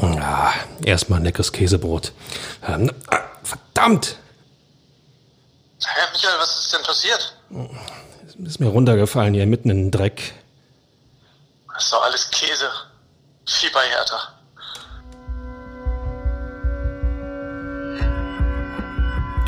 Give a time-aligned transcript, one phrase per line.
[0.00, 0.54] Ja,
[0.84, 2.12] erstmal ein leckeres Käsebrot.
[2.66, 4.16] Ähm, ah, verdammt!
[5.84, 7.36] Herr Michael, was ist denn passiert?
[8.44, 10.34] Ist mir runtergefallen hier mitten in den Dreck.
[11.72, 12.70] Das ist doch alles Käse.
[13.46, 14.34] Fieberhärter.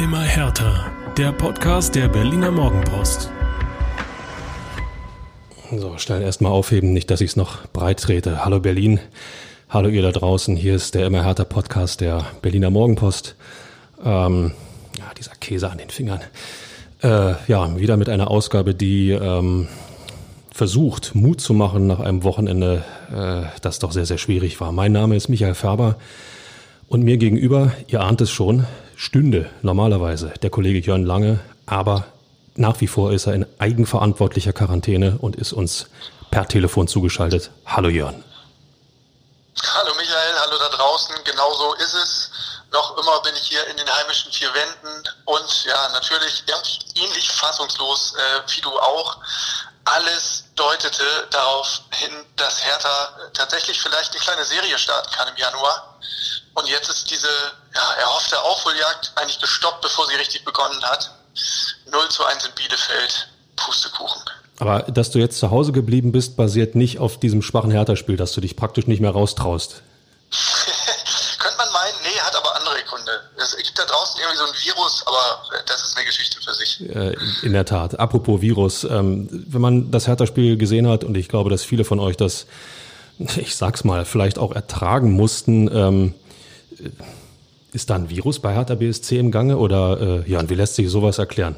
[0.00, 0.90] Immer härter.
[1.16, 3.30] Der Podcast der Berliner Morgenpost.
[5.76, 8.44] So, schnell erstmal aufheben, nicht, dass ich es noch breit trete.
[8.44, 8.98] Hallo Berlin.
[9.72, 10.56] Hallo ihr da draußen.
[10.56, 13.36] Hier ist der Immer härter Podcast der Berliner Morgenpost.
[14.04, 14.50] Ähm,
[14.98, 16.18] ja, dieser Käse an den Fingern.
[17.04, 19.68] Äh, ja, wieder mit einer Ausgabe, die ähm,
[20.52, 22.82] versucht, Mut zu machen nach einem Wochenende,
[23.14, 24.72] äh, das doch sehr, sehr schwierig war.
[24.72, 25.94] Mein Name ist Michael Färber
[26.88, 28.66] und mir gegenüber, ihr ahnt es schon,
[28.96, 32.06] stünde normalerweise der Kollege Jörn Lange, aber
[32.56, 35.90] nach wie vor ist er in eigenverantwortlicher Quarantäne und ist uns
[36.32, 37.52] per Telefon zugeschaltet.
[37.66, 38.24] Hallo Jörn.
[39.58, 41.24] Hallo Michael, hallo da draußen.
[41.24, 42.30] Genau so ist es.
[42.70, 46.44] Noch immer bin ich hier in den heimischen vier Wänden und ja, natürlich
[46.94, 49.18] ähnlich fassungslos äh, wie du auch.
[49.84, 55.98] Alles deutete darauf hin, dass Hertha tatsächlich vielleicht eine kleine Serie starten kann im Januar.
[56.54, 61.10] Und jetzt ist diese ja, erhoffte Aufholjagd eigentlich gestoppt, bevor sie richtig begonnen hat.
[61.86, 63.28] 0 zu 1 in Bielefeld.
[63.56, 64.22] Pustekuchen.
[64.60, 68.32] Aber dass du jetzt zu Hause geblieben bist, basiert nicht auf diesem schwachen Hertha-Spiel, dass
[68.32, 69.82] du dich praktisch nicht mehr raustraust.
[71.38, 73.10] Könnte man meinen, nee, hat aber andere Gründe.
[73.36, 76.80] Es gibt da draußen irgendwie so ein Virus, aber das ist eine Geschichte für sich.
[76.94, 77.98] Äh, in der Tat.
[77.98, 81.98] Apropos Virus, ähm, wenn man das Hertha-Spiel gesehen hat, und ich glaube, dass viele von
[81.98, 82.46] euch das,
[83.36, 86.14] ich sag's mal, vielleicht auch ertragen mussten, ähm,
[87.72, 90.90] ist da ein Virus bei Hertha BSC im Gange oder äh, ja, wie lässt sich
[90.90, 91.56] sowas erklären?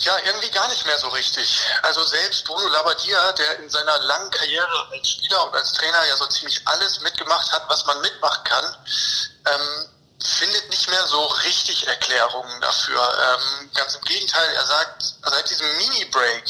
[0.00, 1.60] Ja, irgendwie gar nicht mehr so richtig.
[1.82, 6.16] Also selbst Bruno Labbadia, der in seiner langen Karriere als Spieler und als Trainer ja
[6.16, 8.76] so ziemlich alles mitgemacht hat, was man mitmachen kann,
[9.46, 9.88] ähm,
[10.22, 13.00] findet nicht mehr so richtig Erklärungen dafür.
[13.00, 16.44] Ähm, ganz im Gegenteil, er sagt, seit diesem Mini-Break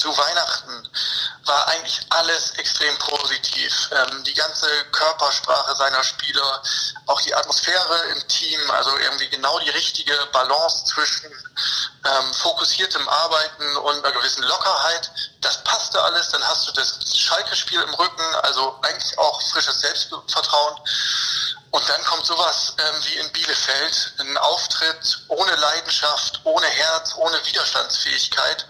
[0.00, 0.88] zu Weihnachten
[1.44, 3.90] war eigentlich alles extrem positiv.
[3.92, 6.62] Ähm, die ganze Körpersprache seiner Spieler,
[7.06, 11.30] auch die Atmosphäre im Team, also irgendwie genau die richtige Balance zwischen
[12.04, 15.10] ähm, fokussiertem Arbeiten und einer gewissen Lockerheit.
[15.42, 16.30] Das passte alles.
[16.30, 20.76] Dann hast du das Schalke-Spiel im Rücken, also eigentlich auch frisches Selbstvertrauen.
[21.72, 27.36] Und dann kommt sowas ähm, wie in Bielefeld, ein Auftritt ohne Leidenschaft, ohne Herz, ohne
[27.46, 28.66] Widerstandsfähigkeit.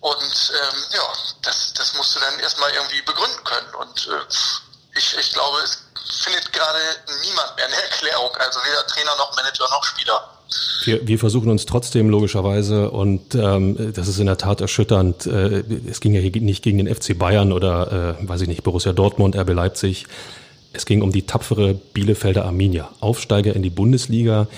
[0.00, 1.02] Und ähm, ja,
[1.42, 3.74] das, das musst du dann erstmal irgendwie begründen können.
[3.80, 5.84] Und äh, ich, ich glaube, es
[6.24, 6.78] findet gerade
[7.22, 10.28] niemand mehr eine Erklärung, also weder Trainer noch Manager noch Spieler.
[10.84, 15.26] Wir, wir versuchen uns trotzdem logischerweise und ähm, das ist in der Tat erschütternd.
[15.26, 18.62] Äh, es ging ja hier nicht gegen den FC Bayern oder, äh, weiß ich nicht,
[18.62, 20.06] Borussia Dortmund, RB Leipzig.
[20.72, 22.90] Es ging um die tapfere Bielefelder Arminia.
[23.00, 24.48] Aufsteiger in die Bundesliga,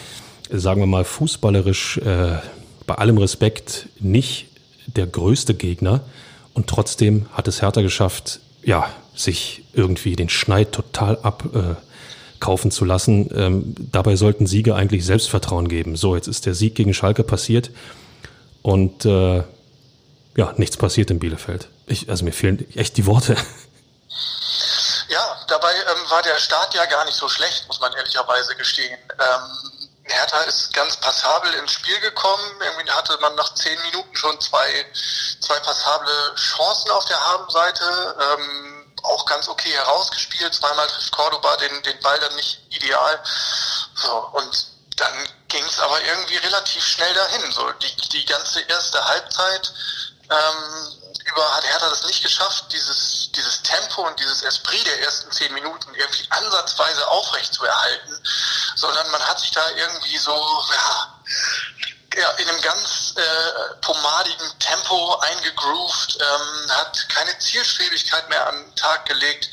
[0.50, 2.38] sagen wir mal fußballerisch, äh,
[2.86, 4.46] bei allem Respekt nicht
[4.86, 6.00] der größte Gegner.
[6.54, 12.84] Und trotzdem hat es Hertha geschafft, ja, sich irgendwie den Schneid total abkaufen äh, zu
[12.84, 13.30] lassen.
[13.34, 15.96] Ähm, dabei sollten Siege eigentlich Selbstvertrauen geben.
[15.96, 17.70] So, jetzt ist der Sieg gegen Schalke passiert
[18.62, 19.42] und äh,
[20.36, 21.68] ja, nichts passiert in Bielefeld.
[21.86, 23.36] Ich, also mir fehlen echt die Worte.
[25.08, 28.98] Ja, dabei ähm, war der Start ja gar nicht so schlecht, muss man ehrlicherweise gestehen.
[29.10, 29.81] Ähm,
[30.12, 32.44] Hertha ist ganz passabel ins Spiel gekommen.
[32.60, 34.86] Irgendwie hatte man nach zehn Minuten schon zwei,
[35.40, 38.16] zwei passable Chancen auf der Habenseite.
[38.20, 40.54] Ähm, auch ganz okay herausgespielt.
[40.54, 43.22] Zweimal trifft Cordoba den, den Ball dann nicht ideal.
[43.94, 47.52] So, und dann ging es aber irgendwie relativ schnell dahin.
[47.52, 49.72] So, die, die ganze erste Halbzeit
[50.30, 55.30] ähm, über hat Hertha das nicht geschafft, dieses, dieses Tempo und dieses Esprit der ersten
[55.30, 58.20] zehn Minuten irgendwie ansatzweise aufrecht zu erhalten,
[58.76, 60.32] sondern man hat sich da irgendwie so,
[60.74, 61.20] ja,
[62.16, 68.74] ja, in einem ganz äh, pomadigen Tempo eingegroovt, ähm, hat keine Zielstrebigkeit mehr an den
[68.76, 69.48] Tag gelegt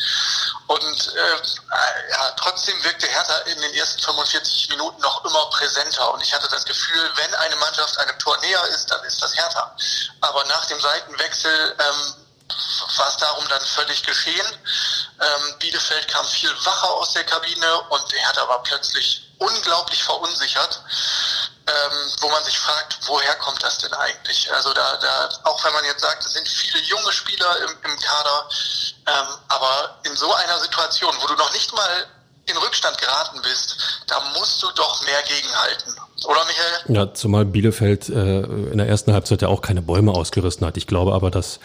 [0.67, 6.21] und äh, ja, trotzdem wirkte Hertha in den ersten 45 Minuten noch immer präsenter und
[6.21, 9.75] ich hatte das Gefühl, wenn eine Mannschaft einem Tor näher ist, dann ist das Hertha.
[10.21, 12.15] Aber nach dem Seitenwechsel ähm,
[12.97, 14.45] war es darum dann völlig geschehen.
[15.21, 20.81] Ähm, Bielefeld kam viel wacher aus der Kabine und Hertha war plötzlich unglaublich verunsichert
[21.69, 24.51] ähm, wo man sich fragt, woher kommt das denn eigentlich?
[24.53, 27.99] Also da, da auch wenn man jetzt sagt, es sind viele junge Spieler im, im
[27.99, 28.49] Kader,
[29.07, 32.05] ähm, aber in so einer Situation, wo du noch nicht mal
[32.45, 33.77] in Rückstand geraten bist,
[34.07, 35.95] da musst du doch mehr gegenhalten.
[36.25, 36.95] Oder Michael?
[36.95, 40.75] Ja, zumal Bielefeld äh, in der ersten Halbzeit ja auch keine Bäume ausgerissen hat.
[40.77, 41.59] Ich glaube aber, dass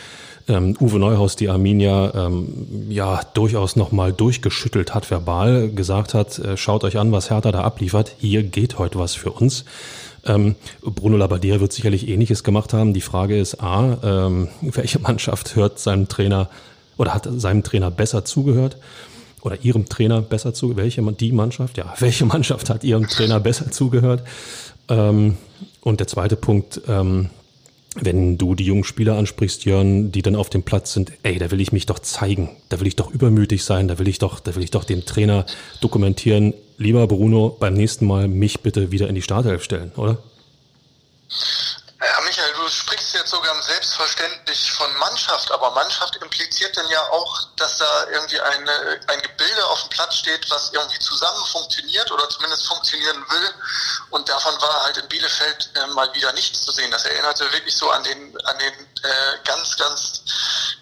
[0.48, 6.56] ähm, Uwe Neuhaus die Arminia ähm, ja durchaus nochmal durchgeschüttelt hat, verbal gesagt hat, äh,
[6.56, 9.64] schaut euch an, was Hertha da abliefert, hier geht heute was für uns.
[10.26, 12.94] Ähm, Bruno Labbadia wird sicherlich Ähnliches gemacht haben.
[12.94, 16.48] Die Frage ist A, ähm, welche Mannschaft hört seinem Trainer
[16.96, 18.76] oder hat seinem Trainer besser zugehört?
[19.42, 23.70] Oder ihrem Trainer besser zu, welche die Mannschaft, ja, welche Mannschaft hat ihrem Trainer besser
[23.70, 24.22] zugehört?
[24.88, 25.36] Ähm,
[25.82, 27.28] und der zweite Punkt, ähm,
[27.94, 31.50] wenn du die jungen Spieler ansprichst, Jörn, die dann auf dem Platz sind, ey, da
[31.50, 34.40] will ich mich doch zeigen, da will ich doch übermütig sein, da will ich doch,
[34.40, 35.46] da will ich doch dem Trainer
[35.80, 40.18] dokumentieren, lieber Bruno, beim nächsten Mal mich bitte wieder in die Startelf stellen, oder?
[42.04, 47.48] Ja, Michael, du sprichst jetzt sogar selbstverständlich von Mannschaft, aber Mannschaft impliziert denn ja auch,
[47.56, 52.28] dass da irgendwie eine, ein Gebilde auf dem Platz steht, was irgendwie zusammen funktioniert oder
[52.28, 53.54] zumindest funktionieren will.
[54.10, 56.90] Und davon war halt in Bielefeld äh, mal wieder nichts zu sehen.
[56.90, 60.22] Das erinnerte wirklich so an den, an den äh, ganz, ganz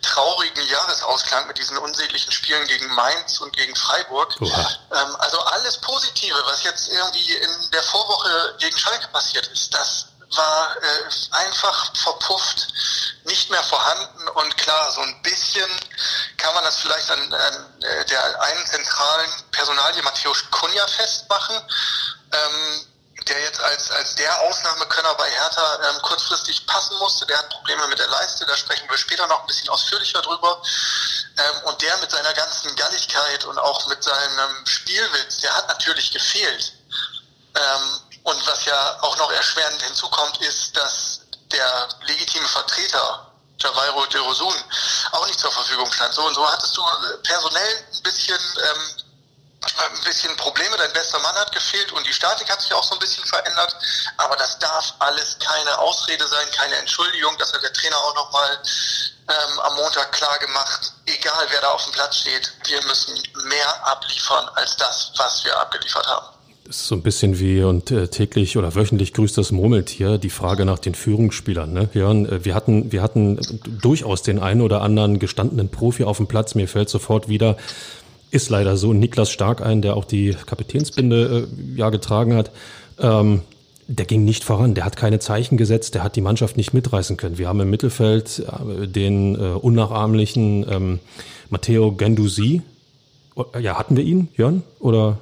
[0.03, 4.35] traurigen Jahresausklang mit diesen unsäglichen Spielen gegen Mainz und gegen Freiburg.
[4.41, 10.07] Ähm, also alles Positive, was jetzt irgendwie in der Vorwoche gegen Schalke passiert ist, das
[10.37, 12.69] war äh, einfach verpufft,
[13.25, 15.71] nicht mehr vorhanden und klar, so ein bisschen
[16.37, 21.57] kann man das vielleicht an, an äh, der einen zentralen Personalie Matthäus Kunja festmachen,
[22.33, 22.87] ähm,
[23.29, 27.27] der jetzt als, als der Ausnahmekönner bei Hertha ähm, kurzfristig passen musste.
[27.27, 30.61] Der hat Probleme mit der Leiste, da sprechen wir später noch ein bisschen ausführlicher drüber.
[31.39, 36.11] Ähm, und der mit seiner ganzen Galligkeit und auch mit seinem Spielwitz, der hat natürlich
[36.11, 36.73] gefehlt.
[37.55, 41.21] Ähm, und was ja auch noch erschwerend hinzukommt, ist, dass
[41.51, 44.55] der legitime Vertreter Javairo de Rosun
[45.13, 46.15] auch nicht zur Verfügung stand.
[46.15, 46.83] So und so hattest du
[47.23, 49.05] personell ein bisschen ähm,
[49.79, 50.77] ein bisschen Probleme.
[50.77, 53.77] Dein bester Mann hat gefehlt und die Statik hat sich auch so ein bisschen verändert.
[54.17, 57.37] Aber das darf alles keine Ausrede sein, keine Entschuldigung.
[57.39, 58.61] Das hat der Trainer auch nochmal
[59.29, 60.93] ähm, am Montag klar gemacht.
[61.07, 65.57] Egal wer da auf dem Platz steht, wir müssen mehr abliefern als das, was wir
[65.59, 66.32] abgeliefert haben
[66.69, 70.65] ist so ein bisschen wie und äh, täglich oder wöchentlich grüßt das Murmeltier, die Frage
[70.65, 71.73] nach den Führungsspielern.
[71.73, 71.89] Ne?
[71.93, 73.39] Jörn, äh, wir hatten, wir hatten
[73.81, 76.55] durchaus den einen oder anderen gestandenen Profi auf dem Platz.
[76.55, 77.57] Mir fällt sofort wieder,
[78.31, 82.51] ist leider so, Niklas Stark ein, der auch die Kapitänsbinde äh, ja getragen hat.
[82.99, 83.43] Ähm,
[83.89, 87.17] der ging nicht voran, der hat keine Zeichen gesetzt, der hat die Mannschaft nicht mitreißen
[87.17, 87.37] können.
[87.37, 91.01] Wir haben im Mittelfeld äh, den äh, unnachahmlichen ähm,
[91.51, 92.63] Matteo Gendusi.
[93.61, 94.63] Ja, hatten wir ihn, Jörn?
[94.79, 95.19] Oder?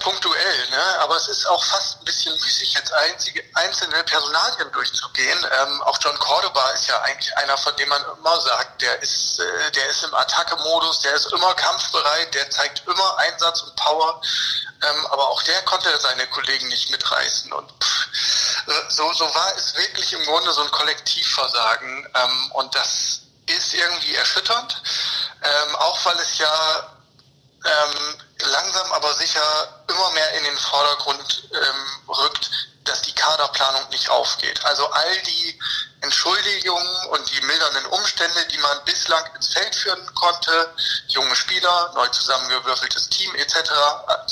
[0.00, 0.98] Punktuell, ne?
[1.00, 5.46] aber es ist auch fast ein bisschen müßig, jetzt einzige, einzelne Personalien durchzugehen.
[5.60, 9.38] Ähm, auch John Cordoba ist ja eigentlich einer, von dem man immer sagt, der ist,
[9.38, 14.20] äh, der ist im Attacke-Modus, der ist immer kampfbereit, der zeigt immer Einsatz und Power,
[14.82, 17.52] ähm, aber auch der konnte seine Kollegen nicht mitreißen.
[17.52, 18.06] Und pff,
[18.88, 24.14] so, so war es wirklich im Grunde so ein Kollektivversagen ähm, und das ist irgendwie
[24.14, 24.82] erschütternd,
[25.42, 26.96] ähm, auch weil es ja
[27.64, 32.50] ähm, langsam aber sicher immer mehr in den Vordergrund ähm, rückt,
[32.84, 34.64] dass die Kaderplanung nicht aufgeht.
[34.64, 35.58] Also all die
[36.00, 40.74] Entschuldigungen und die mildernden Umstände, die man bislang ins Feld führen konnte,
[41.08, 43.70] junge Spieler, neu zusammengewürfeltes Team etc.,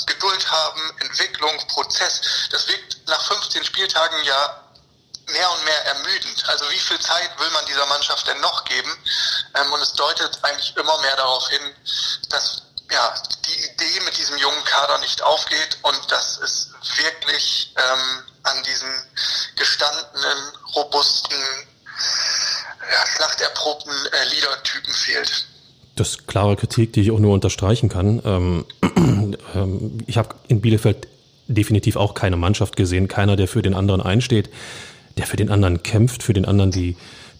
[0.07, 2.21] Geduld haben, Entwicklung, Prozess,
[2.51, 4.63] das wirkt nach 15 Spieltagen ja
[5.27, 6.49] mehr und mehr ermüdend.
[6.49, 8.91] Also wie viel Zeit will man dieser Mannschaft denn noch geben?
[9.55, 11.75] Ähm, und es deutet eigentlich immer mehr darauf hin,
[12.29, 13.13] dass ja,
[13.45, 18.89] die Idee mit diesem jungen Kader nicht aufgeht und dass es wirklich ähm, an diesen
[19.55, 20.37] gestandenen,
[20.75, 21.37] robusten,
[22.91, 25.45] ja, schlachterprobten äh, Leader-Typen fehlt.
[25.95, 28.21] Das ist klare Kritik, die ich auch nur unterstreichen kann.
[28.23, 28.65] Ähm,
[29.53, 31.07] ähm, ich habe in Bielefeld
[31.47, 34.49] definitiv auch keine Mannschaft gesehen, keiner, der für den anderen einsteht,
[35.17, 36.95] der für den anderen kämpft, für den anderen die,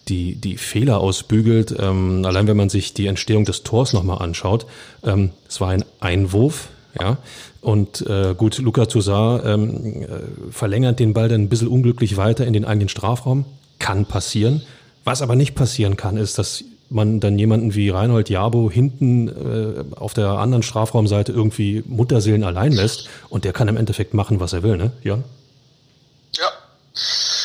[0.08, 1.74] die, die Fehler ausbügelt.
[1.78, 4.66] Ähm, allein wenn man sich die Entstehung des Tors nochmal anschaut,
[5.04, 7.18] ähm, es war ein Einwurf, ja.
[7.60, 10.06] Und äh, gut, Luca Toussaint ähm, äh,
[10.50, 13.44] verlängert den Ball dann ein bisschen unglücklich weiter in den eigenen Strafraum.
[13.78, 14.62] Kann passieren.
[15.04, 19.96] Was aber nicht passieren kann, ist, dass man dann jemanden wie Reinhold Jabo hinten äh,
[19.96, 24.52] auf der anderen Strafraumseite irgendwie Mutterseelen allein lässt und der kann im Endeffekt machen, was
[24.52, 25.24] er will, ne, Jan?
[26.36, 26.46] Ja.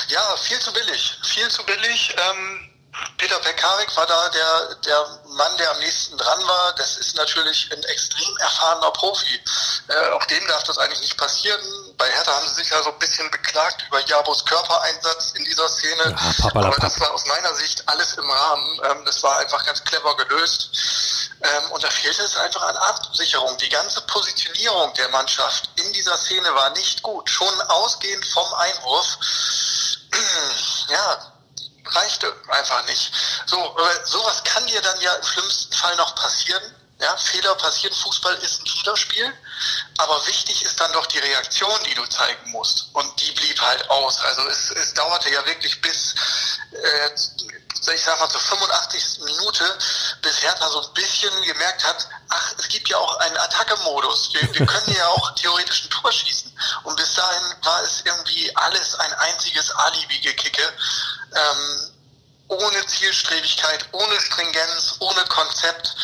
[0.10, 1.15] Ja, viel zu billig.
[1.36, 2.16] Viel zu billig.
[2.18, 2.72] Ähm,
[3.18, 6.74] Peter Pekarik war da der, der Mann, der am nächsten dran war.
[6.76, 9.42] Das ist natürlich ein extrem erfahrener Profi.
[9.90, 11.60] Äh, auch dem darf das eigentlich nicht passieren.
[11.98, 15.68] Bei Hertha haben sie sich ja so ein bisschen beklagt über Jabos Körpereinsatz in dieser
[15.68, 16.16] Szene.
[16.40, 18.80] Ja, Aber das war aus meiner Sicht alles im Rahmen.
[18.86, 20.70] Ähm, das war einfach ganz clever gelöst.
[21.42, 23.58] Ähm, und da fehlte es einfach an Absicherung.
[23.58, 27.30] Die ganze Positionierung der Mannschaft in dieser Szene war nicht gut.
[27.30, 29.18] Schon ausgehend vom Einwurf
[30.90, 31.34] ja,
[31.86, 33.12] reichte einfach nicht.
[33.46, 36.64] So, sowas kann dir dann ja im schlimmsten Fall noch passieren.
[37.00, 39.34] Ja, Fehler passieren, Fußball ist ein Fehlerspiel,
[39.98, 42.88] aber wichtig ist dann doch die Reaktion, die du zeigen musst.
[42.94, 44.18] Und die blieb halt aus.
[44.22, 46.16] Also es, es dauerte ja wirklich bis,
[46.72, 47.10] äh,
[47.92, 49.20] ich sag mal, zur 85.
[49.24, 49.78] Minute,
[50.22, 54.34] bis Hertha so ein bisschen gemerkt hat, ach, es gibt ja auch einen Attacke-Modus.
[54.34, 56.52] Wir, wir können ja auch theoretisch ein Tor schießen.
[56.84, 60.74] Und bis dahin war es irgendwie alles ein einziges Alibi-Gekicke.
[61.34, 61.92] Ähm,
[62.48, 65.96] ohne Zielstrebigkeit, ohne Stringenz, ohne Konzept.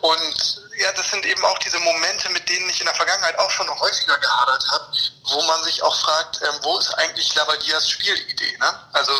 [0.00, 3.50] Und ja, das sind eben auch diese Momente, mit denen ich in der Vergangenheit auch
[3.50, 4.92] schon noch häufiger gehadert habe,
[5.24, 8.56] wo man sich auch fragt, ähm, wo ist eigentlich Lavadias Spielidee?
[8.58, 8.88] Ne?
[8.92, 9.12] Also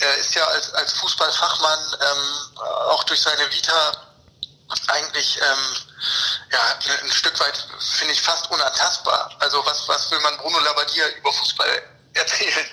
[0.00, 2.58] er ist ja als, als Fußballfachmann ähm,
[2.88, 3.92] auch durch seine Vita
[4.88, 5.76] eigentlich ähm,
[6.52, 7.66] ja, ein Stück weit,
[7.98, 9.30] finde ich, fast unantastbar.
[9.38, 11.82] Also was, was will man Bruno Lavadia über Fußball
[12.14, 12.66] erzählen?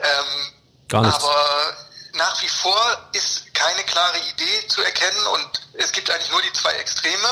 [0.00, 0.52] Ähm,
[0.88, 1.22] Gar nichts.
[1.22, 1.76] Aber
[2.14, 6.52] nach wie vor ist keine klare Idee zu erkennen und es gibt eigentlich nur die
[6.52, 7.28] zwei Extreme.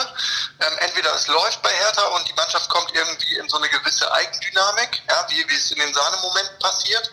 [0.60, 4.10] Ähm, entweder es läuft bei Hertha und die Mannschaft kommt irgendwie in so eine gewisse
[4.12, 7.10] Eigendynamik, ja, wie, wie es in den Sahnemomenten passiert.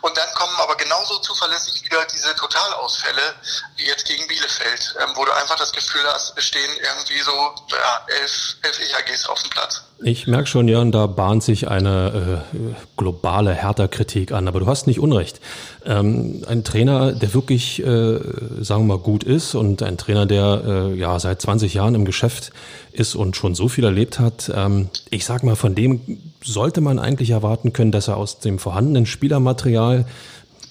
[0.00, 3.34] Und dann kommen aber genauso zuverlässig wieder diese Totalausfälle
[3.76, 7.54] wie jetzt gegen Bielefeld, ähm, wo du einfach das Gefühl hast, es stehen irgendwie so
[7.70, 9.82] ja, elf, elf EHGs auf dem Platz.
[10.02, 14.86] Ich merke schon, Jörn, da bahnt sich eine äh, globale Hertha-Kritik an, aber du hast
[14.86, 15.40] nicht Unrecht.
[15.86, 18.18] Ähm, ein Trainer, der wirklich, äh,
[18.60, 22.06] sagen wir mal, gut ist und ein Trainer, der äh, ja seit 20 Jahren im
[22.06, 22.52] Geschäft
[22.92, 26.00] ist und schon so viel erlebt hat, ähm, ich sag mal, von dem
[26.42, 30.06] sollte man eigentlich erwarten können, dass er aus dem vorhandenen Spielermaterial,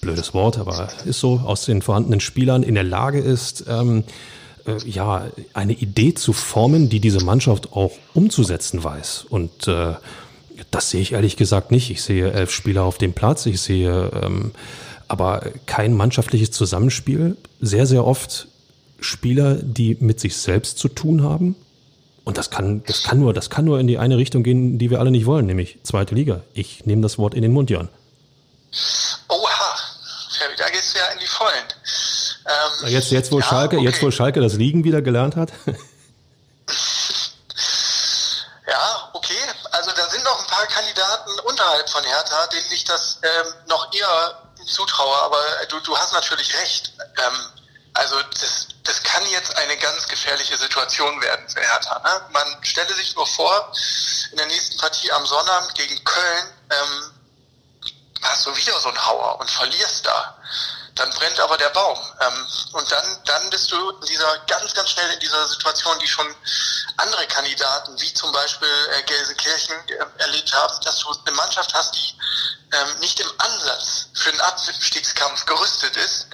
[0.00, 4.02] blödes Wort, aber ist so, aus den vorhandenen Spielern in der Lage ist, ähm,
[4.66, 9.26] äh, ja, eine Idee zu formen, die diese Mannschaft auch umzusetzen weiß.
[9.28, 9.94] Und äh,
[10.70, 11.90] das sehe ich ehrlich gesagt nicht.
[11.90, 14.52] Ich sehe elf Spieler auf dem Platz, ich sehe ähm,
[15.14, 17.36] aber kein mannschaftliches Zusammenspiel.
[17.60, 18.48] Sehr, sehr oft
[18.98, 21.54] Spieler, die mit sich selbst zu tun haben.
[22.24, 24.90] Und das kann, das kann nur, das kann nur in die eine Richtung gehen, die
[24.90, 26.42] wir alle nicht wollen, nämlich zweite Liga.
[26.52, 27.88] Ich nehme das Wort in den Mund, Jan.
[29.28, 29.76] Oha,
[30.56, 31.64] da gehst du ja in die Vollen.
[32.46, 33.84] Ähm, jetzt, jetzt, wo ja, Schalke, okay.
[33.84, 35.52] jetzt, wo Schalke das Liegen wieder gelernt hat.
[38.66, 39.38] ja, okay.
[39.70, 43.92] Also da sind noch ein paar Kandidaten unterhalb von Hertha, denen ich das ähm, noch
[43.94, 45.16] eher zutraue.
[45.22, 46.92] Aber du, du hast natürlich recht.
[46.98, 47.50] Ähm,
[47.94, 51.98] also das, das kann jetzt eine ganz gefährliche Situation werden für Hertha.
[52.00, 52.26] Ne?
[52.32, 53.72] Man stelle sich nur vor,
[54.32, 57.12] in der nächsten Partie am Sonnabend gegen Köln ähm,
[58.22, 60.36] hast du wieder so einen Hauer und verlierst da
[60.94, 61.98] dann brennt aber der Baum.
[62.20, 66.06] Ähm, und dann, dann bist du in dieser ganz, ganz schnell in dieser Situation, die
[66.06, 66.26] schon
[66.96, 71.94] andere Kandidaten, wie zum Beispiel äh, Gelsenkirchen, äh, erlebt haben, dass du eine Mannschaft hast,
[71.96, 72.14] die
[72.72, 76.26] ähm, nicht im Ansatz für den Abstiegskampf gerüstet ist.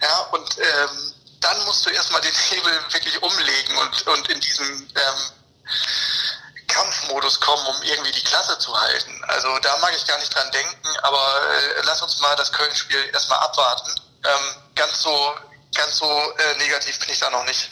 [0.00, 4.88] Ja, und ähm, dann musst du erstmal den Hebel wirklich umlegen und, und in diesem
[4.94, 5.30] ähm,
[6.74, 9.12] Kampfmodus kommen, um irgendwie die Klasse zu halten.
[9.28, 13.10] Also da mag ich gar nicht dran denken, aber äh, lass uns mal das Köln-Spiel
[13.12, 13.90] erstmal abwarten.
[14.24, 15.34] Ähm, ganz so,
[15.76, 17.70] ganz so äh, negativ bin ich da noch nicht.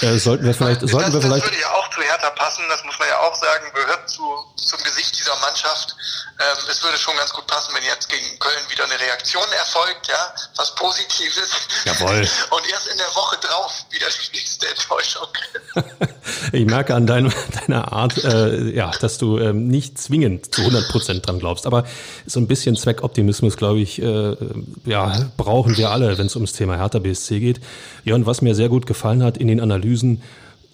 [0.00, 1.44] Äh, sollten wir vielleicht, das, sollten wir vielleicht.
[1.44, 1.70] Das würde ja
[2.18, 4.22] Hertha passen, das muss man ja auch sagen, gehört zu,
[4.56, 5.94] zum Gesicht dieser Mannschaft.
[6.40, 10.08] Ähm, es würde schon ganz gut passen, wenn jetzt gegen Köln wieder eine Reaktion erfolgt,
[10.08, 11.68] ja, was Positives.
[11.84, 12.18] Jawohl.
[12.50, 15.28] Und erst in der Woche drauf wieder die nächste Enttäuschung.
[16.52, 20.88] ich merke an dein, deiner Art, äh, ja, dass du ähm, nicht zwingend zu 100
[20.88, 21.84] Prozent dran glaubst, aber
[22.26, 24.36] so ein bisschen Zweckoptimismus, glaube ich, äh,
[24.84, 27.60] ja, brauchen wir alle, wenn es ums Thema Hertha BSC geht.
[28.04, 30.22] Ja, und was mir sehr gut gefallen hat in den Analysen,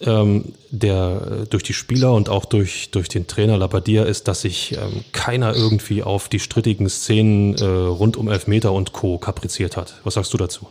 [0.01, 4.43] ähm, der äh, durch die Spieler und auch durch, durch den Trainer Labadia ist, dass
[4.43, 9.19] sich ähm, keiner irgendwie auf die strittigen Szenen äh, rund um Elfmeter und Co.
[9.19, 9.95] kapriziert hat.
[10.05, 10.69] Was sagst du dazu?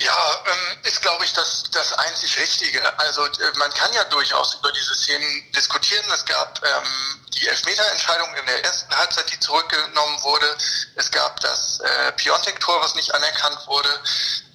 [0.00, 2.80] Ja, ähm, ist glaube ich das, das einzig Richtige.
[2.98, 6.04] Also äh, man kann ja durchaus über diese Szenen diskutieren.
[6.14, 10.46] Es gab ähm, die Elfmeterentscheidung in der ersten Halbzeit, die zurückgenommen wurde.
[10.94, 13.88] Es gab das äh, Piontek-Tor, was nicht anerkannt wurde.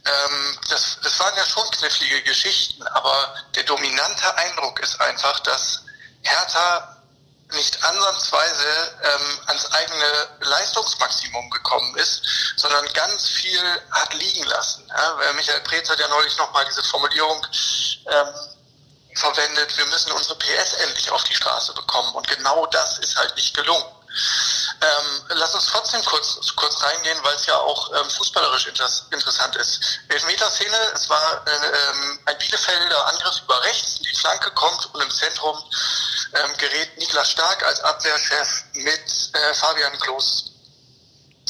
[0.06, 5.82] Ähm, das, das waren ja schon knifflige Geschichten, aber der dominante Eindruck ist einfach, dass
[6.22, 6.96] Hertha
[7.52, 12.24] nicht ansatzweise ähm, ans eigene Leistungsmaximum gekommen ist,
[12.56, 14.88] sondern ganz viel hat liegen lassen.
[14.88, 17.46] Ja, Michael Preetz hat ja neulich nochmal diese Formulierung
[18.08, 18.28] ähm,
[19.16, 22.14] verwendet, wir müssen unsere PS endlich auf die Straße bekommen.
[22.16, 23.86] Und genau das ist halt nicht gelungen.
[24.82, 29.56] Ähm, lass uns trotzdem kurz, kurz reingehen, weil es ja auch ähm, fußballerisch inter interessant
[29.56, 30.00] ist.
[30.10, 35.12] Elfmeterszene, es war äh, ähm, ein Bielefelder Angriff über rechts, die Flanke kommt und im
[35.12, 35.64] Zentrum
[36.34, 40.52] ähm, gerät Niklas Stark als Abwehrchef mit äh, Fabian Klos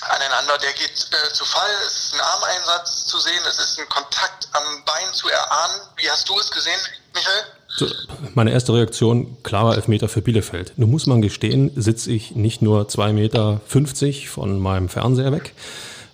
[0.01, 0.57] aneinander.
[0.57, 4.47] Der geht äh, zu Fall, es ist ein Armeinsatz zu sehen, es ist ein Kontakt
[4.53, 5.81] am Bein zu erahnen.
[5.95, 6.79] Wie hast du es gesehen,
[7.13, 7.45] Michael?
[7.77, 7.87] So,
[8.35, 10.71] meine erste Reaktion, klarer Elfmeter für Bielefeld.
[10.77, 13.59] Nun muss man gestehen, sitze ich nicht nur 2,50 Meter
[14.29, 15.53] von meinem Fernseher weg,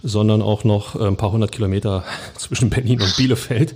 [0.01, 2.03] sondern auch noch ein paar hundert Kilometer
[2.37, 3.75] zwischen Berlin und Bielefeld.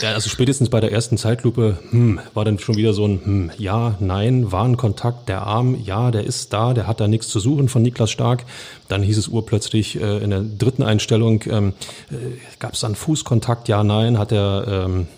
[0.00, 3.50] Ja, also spätestens bei der ersten Zeitlupe hm, war dann schon wieder so ein hm,
[3.58, 7.28] Ja, Nein, war ein Kontakt, der Arm, ja, der ist da, der hat da nichts
[7.28, 8.44] zu suchen von Niklas Stark.
[8.88, 11.72] Dann hieß es urplötzlich äh, in der dritten Einstellung, ähm,
[12.10, 12.14] äh,
[12.60, 15.08] gab es dann Fußkontakt, ja, nein, hat er ähm,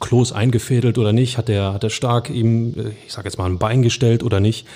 [0.00, 3.46] Klos eingefädelt oder nicht, hat der, hat der Stark ihm, äh, ich sage jetzt mal,
[3.46, 4.66] ein Bein gestellt oder nicht.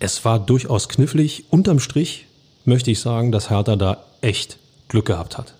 [0.00, 1.44] Es war durchaus knifflig.
[1.50, 2.26] Unterm Strich
[2.64, 5.54] möchte ich sagen, dass Hertha da echt Glück gehabt hat.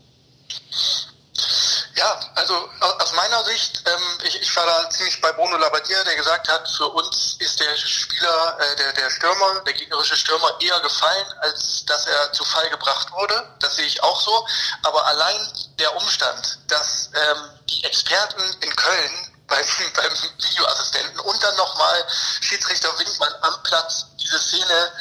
[2.38, 6.48] Also aus meiner Sicht, ähm, ich, ich war da ziemlich bei Bruno Labbadia, der gesagt
[6.48, 11.26] hat, für uns ist der Spieler, äh, der, der Stürmer, der gegnerische Stürmer eher gefallen,
[11.40, 13.56] als dass er zu Fall gebracht wurde.
[13.58, 14.46] Das sehe ich auch so.
[14.84, 19.64] Aber allein der Umstand, dass ähm, die Experten in Köln beim,
[19.96, 22.06] beim Videoassistenten und dann nochmal
[22.40, 24.92] Schiedsrichter Winkmann am Platz diese Szene,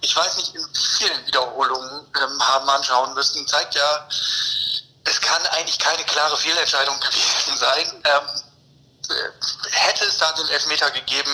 [0.00, 4.08] ich weiß nicht, in vielen Wiederholungen ähm, haben anschauen müssen, zeigt ja,
[5.04, 7.86] es kann eigentlich keine klare Fehlentscheidung gewesen sein.
[8.04, 8.40] Ähm,
[9.10, 9.14] äh,
[9.70, 11.30] hätte es da den Elfmeter gegeben,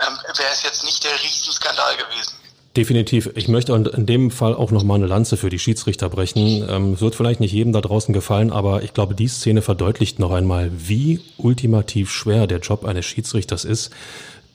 [0.00, 2.34] ähm, wäre es jetzt nicht der Riesenskandal gewesen.
[2.76, 3.30] Definitiv.
[3.34, 6.68] Ich möchte in dem Fall auch nochmal eine Lanze für die Schiedsrichter brechen.
[6.68, 10.30] Ähm, wird vielleicht nicht jedem da draußen gefallen, aber ich glaube, die Szene verdeutlicht noch
[10.30, 13.90] einmal, wie ultimativ schwer der Job eines Schiedsrichters ist.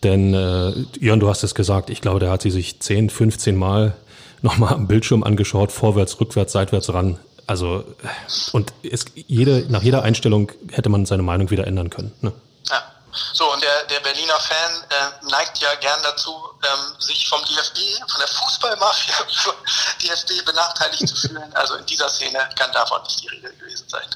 [0.04, 3.56] Denn, äh, Jörn, du hast es gesagt, ich glaube, der hat sie sich 10, 15
[3.56, 3.96] Mal
[4.42, 7.20] nochmal am Bildschirm angeschaut, vorwärts, rückwärts, seitwärts ran.
[7.48, 7.84] Also,
[8.54, 12.16] und es, jede, nach jeder Einstellung hätte man seine Meinung wieder ändern können.
[12.22, 12.34] Ne?
[12.70, 12.92] Ja.
[13.34, 16.34] So, und der, der Berliner Fan äh, neigt ja gern dazu,
[16.64, 17.78] ähm, sich vom DFB,
[18.10, 19.16] von der Fußballmafia
[20.02, 21.54] DFB benachteiligt zu fühlen.
[21.54, 24.08] Also in dieser Szene kann davon nicht die Rede gewesen sein.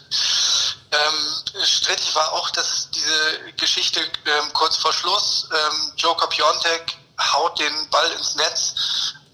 [0.92, 6.98] Ähm, strittig war auch, dass diese Geschichte ähm, kurz vor Schluss, ähm, Joker Piontek
[7.34, 8.74] haut den Ball ins Netz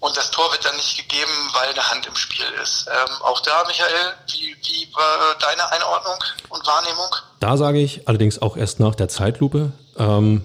[0.06, 2.86] und das Tor wird dann nicht gegeben, weil eine Hand im Spiel ist.
[2.86, 6.14] Ähm, auch da, Michael, wie, wie war deine Einordnung
[6.48, 7.08] und Wahrnehmung?
[7.40, 10.44] Da sage ich allerdings auch erst nach der Zeitlupe, ähm,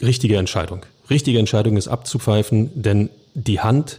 [0.00, 0.86] richtige Entscheidung.
[1.10, 3.98] Richtige Entscheidung ist abzupfeifen, denn die Hand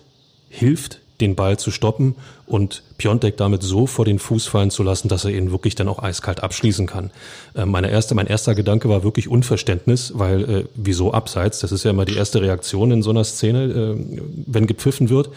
[0.49, 2.15] hilft den Ball zu stoppen
[2.51, 5.87] und Piontek damit so vor den Fuß fallen zu lassen, dass er ihn wirklich dann
[5.87, 7.11] auch eiskalt abschließen kann.
[7.55, 11.59] Äh, meine erste, mein erster Gedanke war wirklich Unverständnis, weil äh, wieso abseits?
[11.59, 15.29] Das ist ja immer die erste Reaktion in so einer Szene, äh, wenn gepfiffen wird.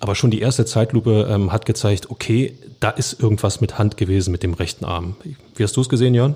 [0.00, 4.30] Aber schon die erste Zeitlupe ähm, hat gezeigt, okay, da ist irgendwas mit Hand gewesen
[4.32, 5.16] mit dem rechten Arm.
[5.54, 6.34] Wie hast du es gesehen, Jörn?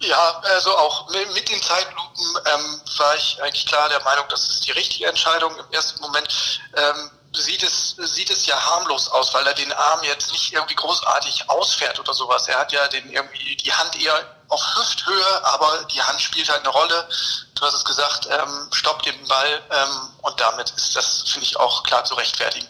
[0.00, 4.66] Ja, also auch mit den Zeitlupen ähm, war ich eigentlich klar der Meinung, das ist
[4.66, 5.52] die richtige Entscheidung.
[5.52, 10.02] Im ersten Moment ähm, sieht es, sieht es ja harmlos aus, weil er den Arm
[10.02, 12.48] jetzt nicht irgendwie großartig ausfährt oder sowas.
[12.48, 16.60] Er hat ja den irgendwie die Hand eher auf Hüfthöhe, aber die Hand spielt halt
[16.60, 17.08] eine Rolle.
[17.54, 21.56] Du hast es gesagt, ähm, stoppt den Ball ähm, und damit ist das, finde ich,
[21.58, 22.68] auch klar zu rechtfertigen.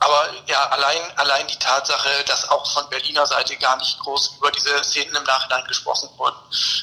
[0.00, 4.50] Aber ja, allein, allein die Tatsache, dass auch von Berliner Seite gar nicht groß über
[4.50, 6.36] diese Szenen im Nachhinein gesprochen wurde,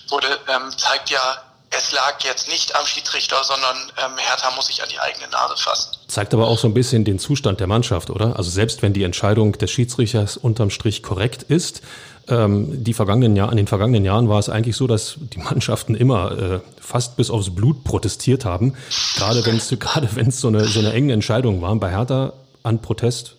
[0.08, 4.82] wurde ähm, zeigt ja, es lag jetzt nicht am Schiedsrichter, sondern ähm, Hertha muss sich
[4.82, 5.98] an die eigene Nase fassen.
[6.08, 8.38] Zeigt aber auch so ein bisschen den Zustand der Mannschaft, oder?
[8.38, 11.82] Also selbst wenn die Entscheidung des Schiedsrichters unterm Strich korrekt ist,
[12.30, 15.96] ähm, die vergangenen Jahr, in den vergangenen Jahren war es eigentlich so, dass die Mannschaften
[15.96, 18.76] immer äh, fast bis aufs Blut protestiert haben.
[19.16, 21.76] Gerade wenn es gerade wenn es so eine so eine enge Entscheidung war.
[21.76, 23.36] Bei Hertha an Protest,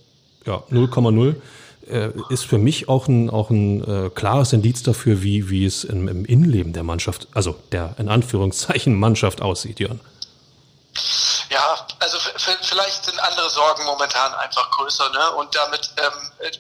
[0.47, 1.37] ja, 0,0
[1.91, 5.85] äh, ist für mich auch ein, auch ein äh, klares Indiz dafür, wie, wie es
[5.85, 10.01] im, im Innenleben der Mannschaft, also der in Anführungszeichen Mannschaft aussieht, Jörn.
[11.51, 12.19] Ja, also
[12.63, 15.31] vielleicht sind andere Sorgen momentan einfach größer, ne?
[15.33, 16.13] Und damit ähm,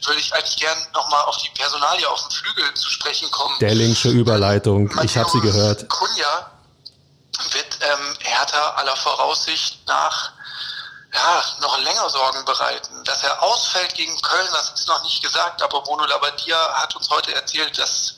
[0.07, 3.55] würde ich eigentlich gern nochmal auf die Personalie auf dem Flügel zu sprechen kommen.
[3.61, 5.89] Der linksche Überleitung, ich habe sie gehört.
[5.89, 6.51] Kunja
[7.53, 10.33] wird ähm, Hertha aller Voraussicht nach
[11.15, 13.03] ja, noch länger Sorgen bereiten.
[13.05, 17.09] Dass er ausfällt gegen Köln, das ist noch nicht gesagt, aber Bruno Labbadia hat uns
[17.09, 18.15] heute erzählt, dass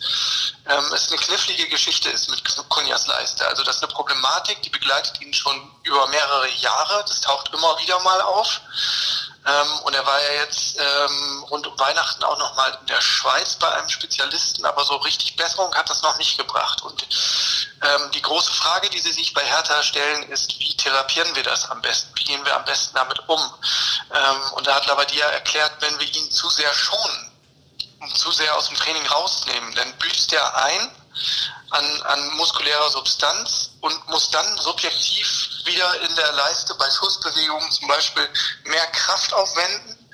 [0.67, 3.47] ähm, es eine knifflige Geschichte ist mit Kunjas Leiste.
[3.47, 7.05] Also das ist eine Problematik, die begleitet ihn schon über mehrere Jahre.
[7.07, 8.61] Das taucht immer wieder mal auf.
[9.47, 13.55] Ähm, und er war ja jetzt ähm, rund um Weihnachten auch nochmal in der Schweiz
[13.55, 16.83] bei einem Spezialisten, aber so richtig Besserung hat das noch nicht gebracht.
[16.83, 17.07] Und
[17.83, 21.71] ähm, die große Frage, die Sie sich bei Hertha stellen, ist, wie therapieren wir das
[21.71, 22.11] am besten?
[22.17, 23.41] Wie gehen wir am besten damit um?
[23.41, 27.31] Ähm, und da hat Labadia erklärt, wenn wir ihn zu sehr schonen
[28.01, 30.91] und zu sehr aus dem Training rausnehmen, dann büßt er ein
[31.71, 37.89] an, an muskulärer Substanz und muss dann subjektiv wieder in der Leiste bei Schussbewegungen zum
[37.89, 38.29] Beispiel
[38.65, 40.09] mehr Kraft aufwenden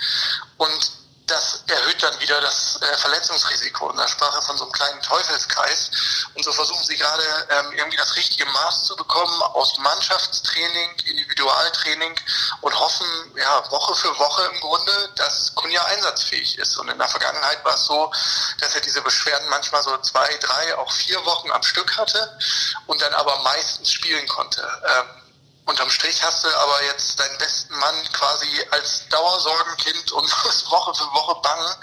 [0.58, 0.95] und
[1.26, 3.86] das erhöht dann wieder das äh, Verletzungsrisiko.
[3.86, 5.90] Und da sprach er von so einem kleinen Teufelskreis.
[6.34, 12.14] Und so versuchen sie gerade ähm, irgendwie das richtige Maß zu bekommen aus Mannschaftstraining, Individualtraining
[12.60, 16.76] und hoffen, ja, Woche für Woche im Grunde, dass Kunja einsatzfähig ist.
[16.78, 18.12] Und in der Vergangenheit war es so,
[18.60, 22.38] dass er diese Beschwerden manchmal so zwei, drei, auch vier Wochen am Stück hatte
[22.86, 24.62] und dann aber meistens spielen konnte.
[24.62, 25.25] Ähm,
[25.66, 30.94] Unterm Strich hast du aber jetzt deinen besten Mann quasi als Dauersorgenkind und musst Woche
[30.94, 31.74] für Woche bangen.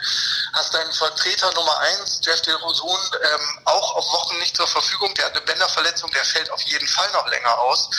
[0.54, 5.14] Hast deinen Vertreter Nummer eins, Jeff Delrosun, ähm, auch auf Wochen nicht zur Verfügung.
[5.16, 7.90] Der hat eine Bänderverletzung, der fällt auf jeden Fall noch länger aus.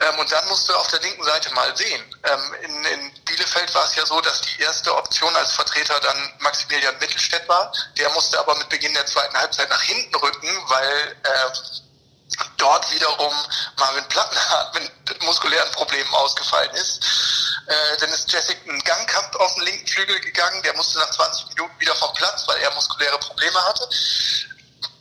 [0.00, 2.02] Ähm, und dann musst du auf der linken Seite mal sehen.
[2.24, 6.32] Ähm, in, in Bielefeld war es ja so, dass die erste Option als Vertreter dann
[6.40, 7.72] Maximilian Mittelstädt war.
[7.96, 11.91] Der musste aber mit Beginn der zweiten Halbzeit nach hinten rücken, weil äh,
[12.56, 13.34] dort wiederum
[13.76, 17.04] Marvin Plattenhardt mit muskulären Problemen ausgefallen ist.
[17.66, 21.48] Äh, dann ist Jessic einen Gangkampf auf den linken Flügel gegangen, der musste nach 20
[21.48, 23.88] Minuten wieder vom Platz, weil er muskuläre Probleme hatte.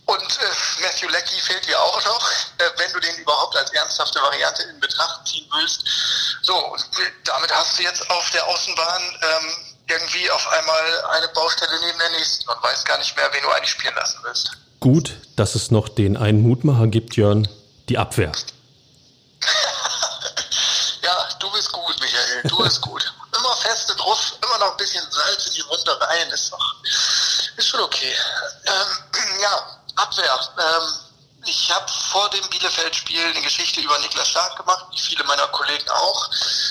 [0.06, 4.22] Und äh, Matthew Leckie fehlt dir auch noch, äh, wenn du den überhaupt als ernsthafte
[4.22, 5.84] Variante in Betracht ziehen willst.
[6.42, 6.86] So, und
[7.24, 12.10] damit hast du jetzt auf der Außenbahn ähm, irgendwie auf einmal eine Baustelle neben der
[12.10, 15.72] nächsten und weißt gar nicht mehr, wen du eigentlich spielen lassen willst gut, dass es
[15.72, 17.48] noch den einen Mutmacher gibt, Jörn,
[17.88, 18.34] die Abwehr.
[21.02, 23.14] ja, du bist gut, Michael, du bist gut.
[23.38, 27.70] Immer feste drauf, immer noch ein bisschen Salz in die Wunde rein, ist doch, ist
[27.70, 28.14] schon okay.
[28.66, 28.88] Ähm,
[29.42, 30.40] ja, Abwehr.
[30.58, 31.11] Ähm,
[31.46, 35.90] ich habe vor dem Bielefeld-Spiel eine Geschichte über Niklas Stark gemacht, wie viele meiner Kollegen
[35.90, 36.30] auch.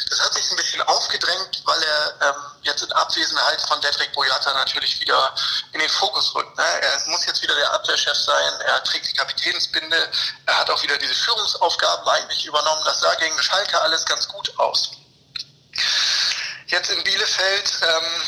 [0.09, 4.55] Das hat sich ein bisschen aufgedrängt, weil er ähm, jetzt in Abwesenheit von Dedrick Boyata
[4.55, 5.35] natürlich wieder
[5.73, 6.57] in den Fokus rückt.
[6.57, 6.65] Ne?
[6.65, 10.11] Er muss jetzt wieder der Abwehrchef sein, er trägt die Kapitänsbinde,
[10.47, 12.83] er hat auch wieder diese Führungsaufgaben eigentlich übernommen.
[12.85, 14.93] Das sah gegen Schalke alles ganz gut aus.
[16.67, 18.23] Jetzt in Bielefeld ähm,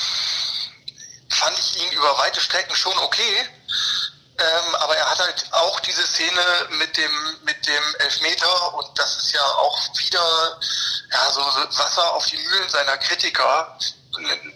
[1.30, 3.48] fand ich ihn über weite Strecken schon okay
[4.38, 6.40] ähm, aber er hat halt auch diese Szene
[6.70, 10.60] mit dem, mit dem Elfmeter und das ist ja auch wieder
[11.10, 13.76] ja, so Wasser auf die Mühlen seiner Kritiker,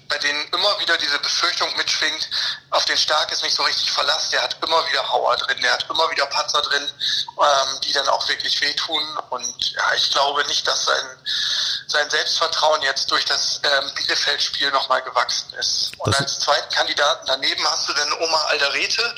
[0.08, 2.28] bei denen immer wieder diese Befürchtung mitschwingt,
[2.70, 5.72] auf den Stark ist nicht so richtig Verlass, der hat immer wieder Hauer drin, der
[5.72, 10.44] hat immer wieder Patzer drin, ähm, die dann auch wirklich wehtun und ja, ich glaube
[10.46, 11.06] nicht, dass sein,
[11.86, 15.92] sein Selbstvertrauen jetzt durch das ähm, Bielefeld-Spiel nochmal gewachsen ist.
[15.98, 19.14] Und das als zweiten Kandidaten daneben hast du dann Oma Alderete,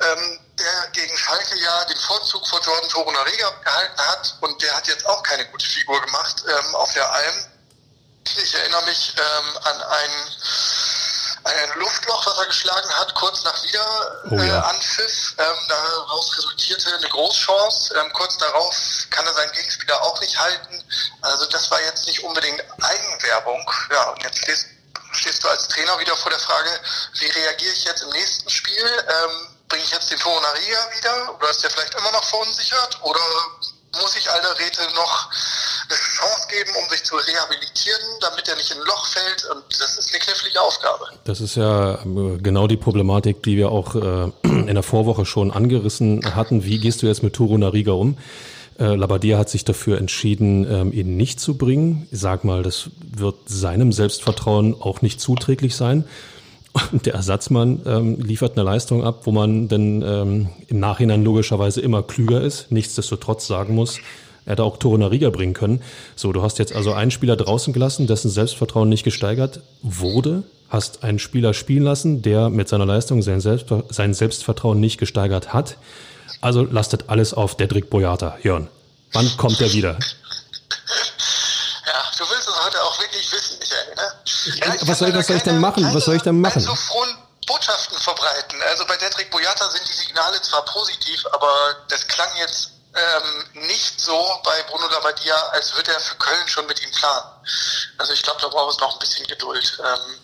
[0.00, 4.86] ähm, der gegen Schalke ja den Vorzug vor Jordan Torunarega gehalten hat und der hat
[4.88, 7.44] jetzt auch keine gute Figur gemacht ähm, auf der Alm.
[8.36, 10.10] Ich erinnere mich ähm, an ein,
[11.44, 15.34] ein Luftloch, was er geschlagen hat, kurz nach Wiederanpfiff.
[15.38, 15.50] Oh ja.
[15.50, 17.94] ähm, daraus resultierte eine Großchance.
[17.98, 18.74] Ähm, kurz darauf
[19.10, 20.84] kann er seinen Gegenspieler auch nicht halten.
[21.22, 23.70] Also das war jetzt nicht unbedingt Eigenwerbung.
[23.90, 24.66] Ja, und jetzt stehst,
[25.12, 26.70] stehst du als Trainer wieder vor der Frage,
[27.14, 29.04] wie reagiere ich jetzt im nächsten Spiel?
[29.08, 33.20] Ähm, bringe ich jetzt den Torunariga wieder oder ist der vielleicht immer noch verunsichert oder
[33.94, 35.30] muss ich Alderete noch
[35.88, 39.64] eine Chance geben, um sich zu rehabilitieren, damit er nicht in ein Loch fällt und
[39.80, 41.06] das ist eine knifflige Aufgabe.
[41.24, 45.50] Das ist ja äh, genau die Problematik, die wir auch äh, in der Vorwoche schon
[45.50, 46.64] angerissen hatten.
[46.64, 48.18] Wie gehst du jetzt mit Torunariga um?
[48.78, 52.06] Äh, Labadia hat sich dafür entschieden, ähm, ihn nicht zu bringen.
[52.12, 56.04] Ich sag mal, das wird seinem Selbstvertrauen auch nicht zuträglich sein.
[56.92, 61.80] Und der Ersatzmann ähm, liefert eine Leistung ab, wo man dann ähm, im Nachhinein logischerweise
[61.80, 62.70] immer klüger ist.
[62.70, 63.98] Nichtsdestotrotz sagen muss,
[64.44, 65.82] er hätte auch Torunariga bringen können.
[66.16, 70.42] So, du hast jetzt also einen Spieler draußen gelassen, dessen Selbstvertrauen nicht gesteigert wurde.
[70.70, 75.52] Hast einen Spieler spielen lassen, der mit seiner Leistung sein, Selbst, sein Selbstvertrauen nicht gesteigert
[75.52, 75.76] hat.
[76.40, 78.38] Also lastet alles auf Dedrick Boyata.
[78.42, 78.68] Jörn,
[79.12, 79.92] wann kommt er wieder?
[79.92, 79.98] Ja,
[82.18, 84.02] du willst es heute auch wirklich wissen, Michael, ne?
[84.56, 85.82] Ja, was soll, was soll ich denn machen?
[85.82, 86.60] Keine, was soll ich denn machen?
[86.60, 88.60] So frohen Botschaften verbreiten.
[88.62, 94.00] Also bei Dedrick Boyata sind die Signale zwar positiv, aber das klang jetzt ähm, nicht
[94.00, 97.26] so bei Bruno Labbadia, als würde er für Köln schon mit ihm planen.
[97.98, 99.78] Also ich glaube, da braucht es noch ein bisschen Geduld.
[99.80, 100.20] Ähm,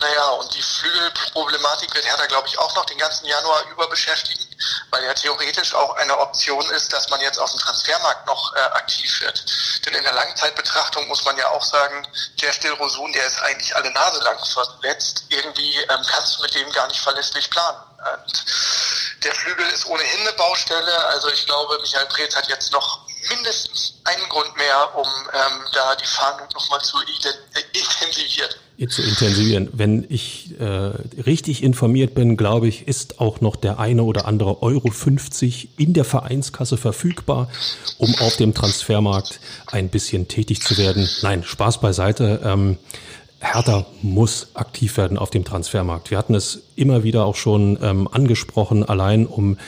[0.00, 4.44] naja, und die Flügelproblematik wird Hertha, glaube ich, auch noch den ganzen Januar über beschäftigen,
[4.90, 8.60] weil ja theoretisch auch eine Option ist, dass man jetzt auf dem Transfermarkt noch äh,
[8.60, 9.44] aktiv wird.
[9.84, 12.06] Denn in der Langzeitbetrachtung muss man ja auch sagen,
[12.40, 15.24] der Rosun, der ist eigentlich alle Nase lang verletzt.
[15.28, 17.78] Irgendwie ähm, kannst du mit dem gar nicht verlässlich planen.
[18.24, 18.44] Und
[19.22, 21.06] der Flügel ist ohnehin eine Baustelle.
[21.06, 25.94] Also ich glaube, Michael Preetz hat jetzt noch mindestens einen Grund mehr, um ähm, da
[25.96, 26.96] die Fahndung nochmal zu
[27.72, 28.50] intensivieren
[28.88, 29.68] zu intensivieren.
[29.72, 34.62] Wenn ich äh, richtig informiert bin, glaube ich, ist auch noch der eine oder andere
[34.62, 37.50] Euro 50 in der Vereinskasse verfügbar,
[37.98, 41.08] um auf dem Transfermarkt ein bisschen tätig zu werden.
[41.22, 42.40] Nein, Spaß beiseite.
[42.42, 42.78] Ähm,
[43.40, 46.10] Hertha muss aktiv werden auf dem Transfermarkt.
[46.10, 49.58] Wir hatten es immer wieder auch schon ähm, angesprochen, allein um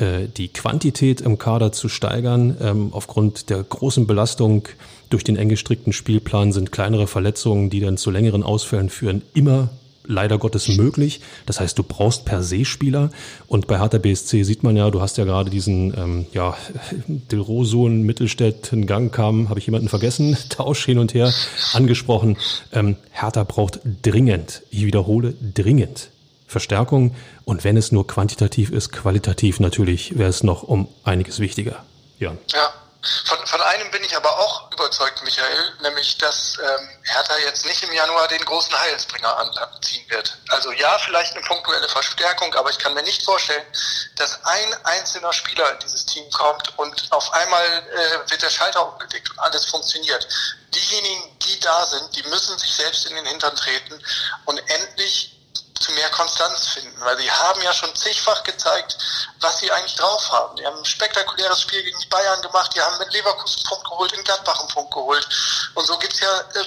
[0.00, 4.66] äh, die Quantität im Kader zu steigern, ähm, aufgrund der großen Belastung
[5.10, 9.70] durch den eng gestrickten Spielplan sind kleinere Verletzungen, die dann zu längeren Ausfällen führen, immer
[10.06, 11.20] leider Gottes möglich.
[11.46, 13.10] Das heißt, du brauchst per se Spieler.
[13.46, 16.56] Und bei Hertha BSC sieht man ja, du hast ja gerade diesen, ähm, ja,
[17.06, 21.32] Del Rosun, Mittelstädt, in Gang kam, habe ich jemanden vergessen, Tausch hin und her
[21.74, 22.36] angesprochen.
[22.72, 26.10] Ähm, Hertha braucht dringend, ich wiederhole, dringend
[26.50, 27.16] Verstärkung.
[27.44, 31.84] Und wenn es nur quantitativ ist, qualitativ natürlich wäre es noch um einiges wichtiger.
[32.18, 32.38] Jan.
[32.52, 32.72] Ja.
[33.24, 37.82] Von, von einem bin ich aber auch überzeugt, Michael, nämlich, dass ähm, Hertha jetzt nicht
[37.82, 40.36] im Januar den großen Heilsbringer anziehen wird.
[40.50, 43.64] Also ja, vielleicht eine punktuelle Verstärkung, aber ich kann mir nicht vorstellen,
[44.16, 48.92] dass ein einzelner Spieler in dieses Team kommt und auf einmal äh, wird der Schalter
[48.92, 50.28] umgelegt und alles funktioniert.
[50.74, 53.98] Diejenigen, die da sind, die müssen sich selbst in den Hintern treten
[54.44, 55.39] und endlich
[55.80, 58.98] zu mehr Konstanz finden, weil sie haben ja schon zigfach gezeigt,
[59.40, 60.56] was sie eigentlich drauf haben.
[60.56, 63.84] Die haben ein spektakuläres Spiel gegen die Bayern gemacht, die haben mit Leverkusen einen Punkt
[63.88, 65.26] geholt, in Gladbach einen Punkt geholt.
[65.74, 66.64] Und so gibt's ja äh,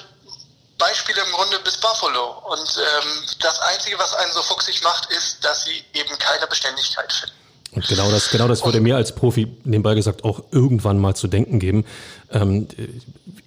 [0.79, 2.39] Beispiele im Grunde bis Buffalo.
[2.49, 7.13] Und ähm, das Einzige, was einen so fuchsig macht, ist, dass sie eben keine Beständigkeit
[7.13, 7.35] finden.
[7.73, 11.27] Und genau das, genau das würde mir als Profi nebenbei gesagt auch irgendwann mal zu
[11.27, 11.85] denken geben.
[12.31, 12.67] Ähm,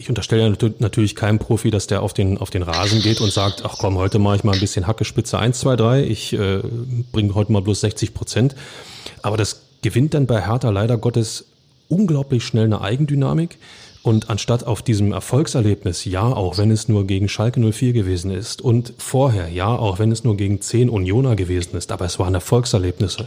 [0.07, 3.65] ich unterstelle natürlich keinem Profi, dass der auf den, auf den Rasen geht und sagt,
[3.65, 6.61] ach komm, heute mache ich mal ein bisschen Hackespitze 1, 2, 3, ich äh,
[7.11, 8.55] bringe heute mal bloß 60 Prozent.
[9.23, 11.47] Aber das gewinnt dann bei Hertha leider Gottes
[11.89, 13.59] unglaublich schnell eine Eigendynamik.
[14.05, 18.63] Und anstatt auf diesem Erfolgserlebnis, ja, auch wenn es nur gegen Schalke 04 gewesen ist
[18.63, 22.35] und vorher, ja, auch wenn es nur gegen 10 Unioner gewesen ist, aber es waren
[22.35, 23.27] Erfolgserlebnisse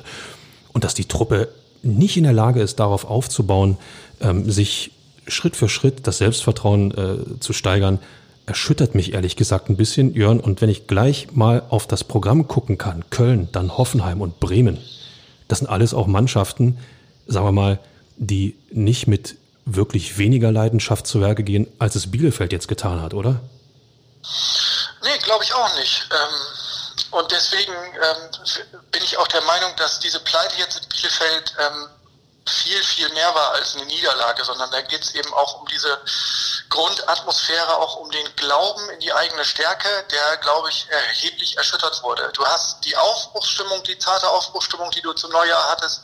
[0.72, 1.50] und dass die Truppe
[1.84, 3.78] nicht in der Lage ist, darauf aufzubauen,
[4.22, 4.92] ähm, sich
[5.30, 8.00] Schritt für Schritt das Selbstvertrauen äh, zu steigern,
[8.46, 10.40] erschüttert mich ehrlich gesagt ein bisschen, Jörn.
[10.40, 14.80] Und wenn ich gleich mal auf das Programm gucken kann, Köln, dann Hoffenheim und Bremen,
[15.48, 16.78] das sind alles auch Mannschaften,
[17.28, 17.80] sagen wir mal,
[18.18, 23.14] die nicht mit wirklich weniger Leidenschaft zu Werke gehen, als es Bielefeld jetzt getan hat,
[23.14, 23.40] oder?
[25.04, 26.10] Nee, glaube ich auch nicht.
[26.12, 26.60] Ähm
[27.12, 28.30] und deswegen ähm,
[28.92, 31.88] bin ich auch der Meinung, dass diese Pleite jetzt in Bielefeld ähm,
[32.50, 36.00] viel, viel mehr war als eine Niederlage, sondern da geht es eben auch um diese
[36.70, 42.32] Grundatmosphäre, auch um den Glauben in die eigene Stärke, der, glaube ich, erheblich erschüttert wurde.
[42.34, 46.02] Du hast die Aufbruchsstimmung, die zarte Aufbruchsstimmung, die du zum Neujahr hattest,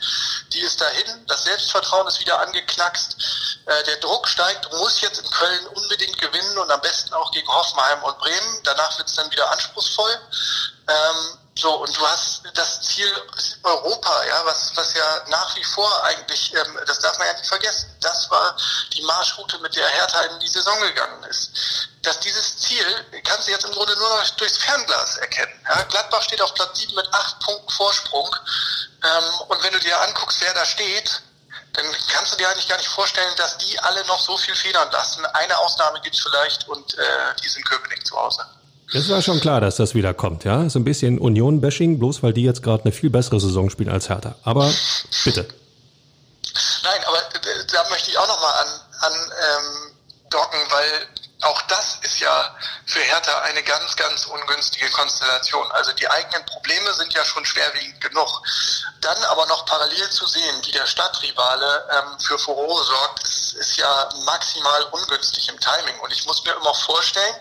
[0.53, 1.25] die ist dahin.
[1.27, 3.15] Das Selbstvertrauen ist wieder angeknackst.
[3.65, 4.65] Äh, der Druck steigt.
[4.65, 8.59] Du musst jetzt in Köln unbedingt gewinnen und am besten auch gegen Hoffenheim und Bremen.
[8.63, 10.19] Danach wird es dann wieder anspruchsvoll.
[10.87, 13.09] Ähm, so, und du hast das Ziel
[13.63, 17.47] Europa, ja, was, was ja nach wie vor eigentlich, ähm, das darf man ja nicht
[17.47, 18.57] vergessen, das war
[18.93, 21.51] die Marschroute, mit der Hertha in die Saison gegangen ist.
[22.01, 22.85] Dass dieses Ziel
[23.23, 25.65] kannst du jetzt im Grunde nur noch durchs Fernglas erkennen.
[25.69, 25.81] Ja.
[25.83, 28.35] Gladbach steht auf Platz 7 mit 8 Punkten Vorsprung.
[29.03, 31.21] Ähm, und wenn du dir anguckst, wer da steht,
[31.71, 34.91] dann kannst du dir eigentlich gar nicht vorstellen, dass die alle noch so viel federn
[34.91, 35.25] lassen.
[35.27, 38.45] Eine Ausnahme gibt es vielleicht und äh, die sind Köpenick zu Hause.
[38.93, 40.69] Es war schon klar, dass das wieder kommt, ja.
[40.69, 44.09] So ein bisschen Union-Bashing, bloß weil die jetzt gerade eine viel bessere Saison spielen als
[44.09, 44.35] Hertha.
[44.43, 44.71] Aber
[45.23, 45.47] bitte.
[46.83, 48.67] Nein, aber äh, da möchte ich auch nochmal an,
[49.01, 49.95] an ähm,
[50.29, 51.07] docken, weil
[51.41, 55.69] auch das ist ja für Hertha eine ganz, ganz ungünstige Konstellation.
[55.71, 58.41] Also die eigenen Probleme sind ja schon schwerwiegend genug.
[59.01, 63.77] Dann aber noch parallel zu sehen, wie der Stadtrivale ähm, für Furore sorgt, ist, ist
[63.77, 65.99] ja maximal ungünstig im Timing.
[65.99, 67.35] Und ich muss mir immer vorstellen,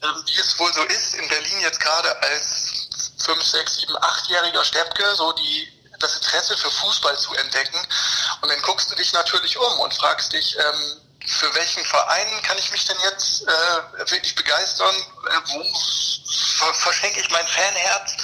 [0.00, 5.14] wie es wohl so ist, in Berlin jetzt gerade als 5, 6, 7, 8-jähriger Steppke
[5.16, 7.78] so die das Interesse für Fußball zu entdecken.
[8.42, 12.58] Und dann guckst du dich natürlich um und fragst dich, ähm, für welchen Verein kann
[12.58, 14.94] ich mich denn jetzt äh, wirklich begeistern?
[14.94, 18.16] Äh, wo verschenke ich mein Fanherz?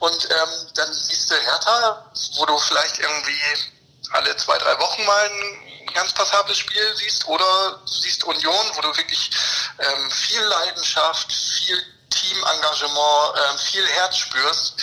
[0.00, 3.40] Und ähm, dann siehst du Hertha, wo du vielleicht irgendwie
[4.10, 8.96] alle zwei, drei Wochen mal ein ganz passables Spiel siehst, oder siehst Union, wo du
[8.96, 9.30] wirklich
[9.78, 14.74] ähm, viel Leidenschaft, viel Teamengagement, ähm, viel Herz spürst.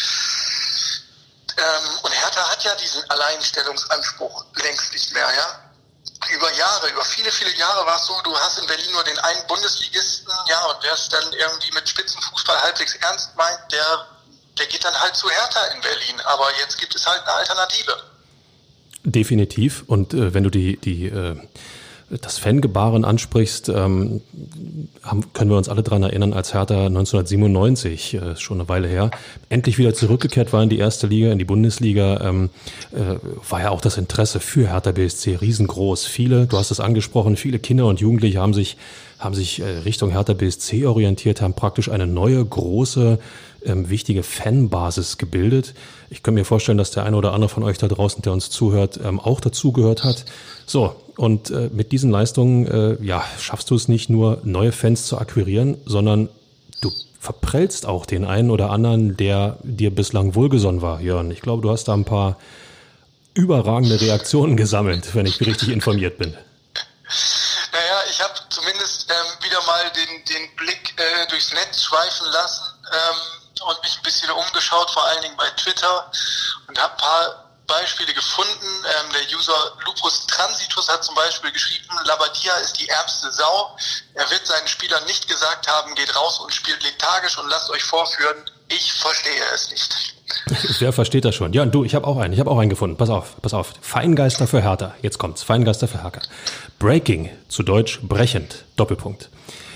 [1.57, 5.71] Ähm, und Hertha hat ja diesen Alleinstellungsanspruch längst nicht mehr, ja
[6.29, 9.17] über Jahre, über viele, viele Jahre war es so, du hast in Berlin nur den
[9.19, 14.07] einen Bundesligisten, ja, und der es dann irgendwie mit Spitzenfußball halbwegs ernst meint, der,
[14.57, 16.21] der geht dann halt zu Hertha in Berlin.
[16.21, 18.10] Aber jetzt gibt es halt eine Alternative.
[19.03, 19.83] Definitiv.
[19.87, 21.35] Und äh, wenn du die, die äh,
[22.19, 24.21] das Fangebaren ansprichst, ähm,
[25.01, 29.11] haben, können wir uns alle dran erinnern, als Hertha 1997, äh, schon eine Weile her,
[29.49, 32.49] endlich wieder zurückgekehrt war in die erste Liga, in die Bundesliga, ähm,
[32.91, 33.15] äh,
[33.49, 36.05] war ja auch das Interesse für Hertha BSC riesengroß.
[36.05, 38.77] Viele, du hast es angesprochen, viele Kinder und Jugendliche haben sich
[39.21, 43.19] haben sich äh, Richtung Hertha BSC orientiert, haben praktisch eine neue, große,
[43.65, 45.73] ähm, wichtige Fanbasis gebildet.
[46.09, 48.49] Ich kann mir vorstellen, dass der eine oder andere von euch da draußen, der uns
[48.49, 50.25] zuhört, ähm, auch dazugehört hat.
[50.65, 55.05] So, und äh, mit diesen Leistungen, äh, ja, schaffst du es nicht nur, neue Fans
[55.05, 56.29] zu akquirieren, sondern
[56.81, 61.29] du verprellst auch den einen oder anderen, der dir bislang wohlgesonnen war, Jörn.
[61.31, 62.37] Ich glaube, du hast da ein paar
[63.33, 66.31] überragende Reaktionen gesammelt, wenn ich richtig informiert bin.
[66.31, 72.63] Naja, ich habe zumindest ähm, wieder mal den, den Blick äh, durchs Netz schweifen lassen
[72.91, 76.11] ähm, und mich ein bisschen umgeschaut, vor allen Dingen bei Twitter
[76.67, 78.67] und habe ein paar Beispiele gefunden.
[78.83, 83.75] Ähm, der User Lupus Transitus hat zum Beispiel geschrieben, Labadia ist die ärmste Sau.
[84.13, 87.83] Er wird seinen Spielern nicht gesagt haben, geht raus und spielt lethargisch und lasst euch
[87.83, 88.37] vorführen.
[88.67, 90.15] Ich verstehe es nicht.
[90.79, 91.53] Wer versteht das schon?
[91.53, 92.33] Ja, und du, ich habe auch einen.
[92.33, 92.97] Ich habe auch einen gefunden.
[92.97, 93.73] Pass auf, pass auf.
[93.81, 94.95] Feingeister für Hertha.
[95.01, 95.43] Jetzt kommt's.
[95.43, 96.21] Feingeister für Hertha.
[96.79, 98.63] Breaking, zu Deutsch brechend.
[98.75, 99.29] Doppelpunkt.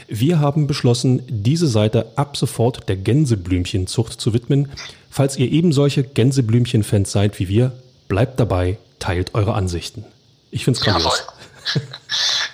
[0.08, 4.72] Wir haben beschlossen, diese Seite ab sofort der Gänseblümchenzucht zu widmen.
[5.10, 7.72] Falls ihr eben solche Gänseblümchen-Fans seid wie wir,
[8.08, 10.06] bleibt dabei, teilt eure Ansichten.
[10.52, 11.24] Ich finde es grandios.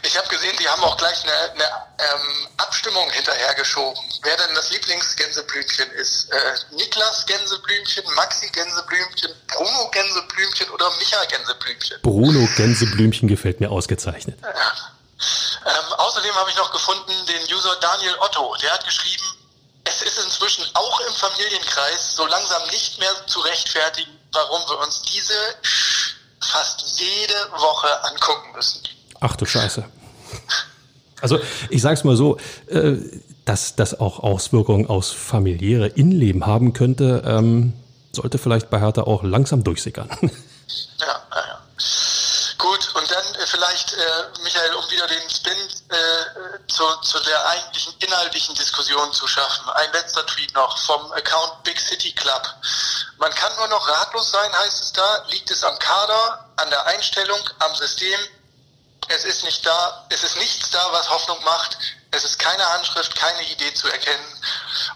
[0.04, 4.72] Ich habe gesehen, die haben auch gleich eine, eine ähm, Abstimmung hinterhergeschoben, wer denn das
[4.72, 6.30] Lieblingsgänseblümchen ist.
[6.32, 11.98] Äh, Niklas Gänseblümchen, Maxi Gänseblümchen, Bruno Gänseblümchen oder Micha Gänseblümchen.
[12.02, 14.40] Bruno Gänseblümchen gefällt mir ausgezeichnet.
[14.42, 14.74] Ja.
[15.66, 18.56] Ähm, außerdem habe ich noch gefunden den User Daniel Otto.
[18.62, 19.24] Der hat geschrieben,
[19.84, 25.02] es ist inzwischen auch im Familienkreis so langsam nicht mehr zu rechtfertigen, warum wir uns
[25.04, 25.34] diese
[26.40, 28.82] fast jede Woche angucken müssen.
[29.20, 29.86] Ach du Scheiße.
[31.22, 32.98] Also ich sage es mal so, äh,
[33.46, 37.74] dass das auch Auswirkungen aus familiäre Innenleben haben könnte, ähm,
[38.12, 40.10] sollte vielleicht bei Hertha auch langsam durchsickern.
[41.00, 41.61] Ja, ja, ja.
[42.62, 45.58] Gut, und dann äh, vielleicht, äh, Michael, um wieder den Spin
[45.89, 49.67] äh, zu, zu der eigentlichen inhaltlichen Diskussion zu schaffen.
[49.71, 52.47] Ein letzter Tweet noch vom Account Big City Club.
[53.17, 55.26] Man kann nur noch ratlos sein, heißt es da.
[55.30, 58.19] Liegt es am Kader, an der Einstellung, am System?
[59.08, 61.80] Es ist nicht da, es ist nichts da, was Hoffnung macht.
[62.12, 64.43] Es ist keine Handschrift, keine Idee zu erkennen.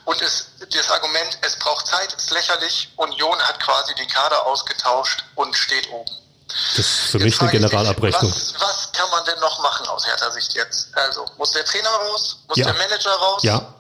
[0.04, 2.90] Und es, das Argument, es braucht Zeit, ist lächerlich.
[2.98, 6.25] Union hat quasi den Kader ausgetauscht und steht oben.
[6.48, 8.32] Das ist für mich eine Generalabrechnung.
[8.32, 10.90] Was, was, kann man denn noch machen aus härter Sicht jetzt?
[10.94, 12.40] Also, muss der Trainer raus?
[12.48, 12.66] Muss ja.
[12.66, 13.44] der Manager raus?
[13.44, 13.74] Ja.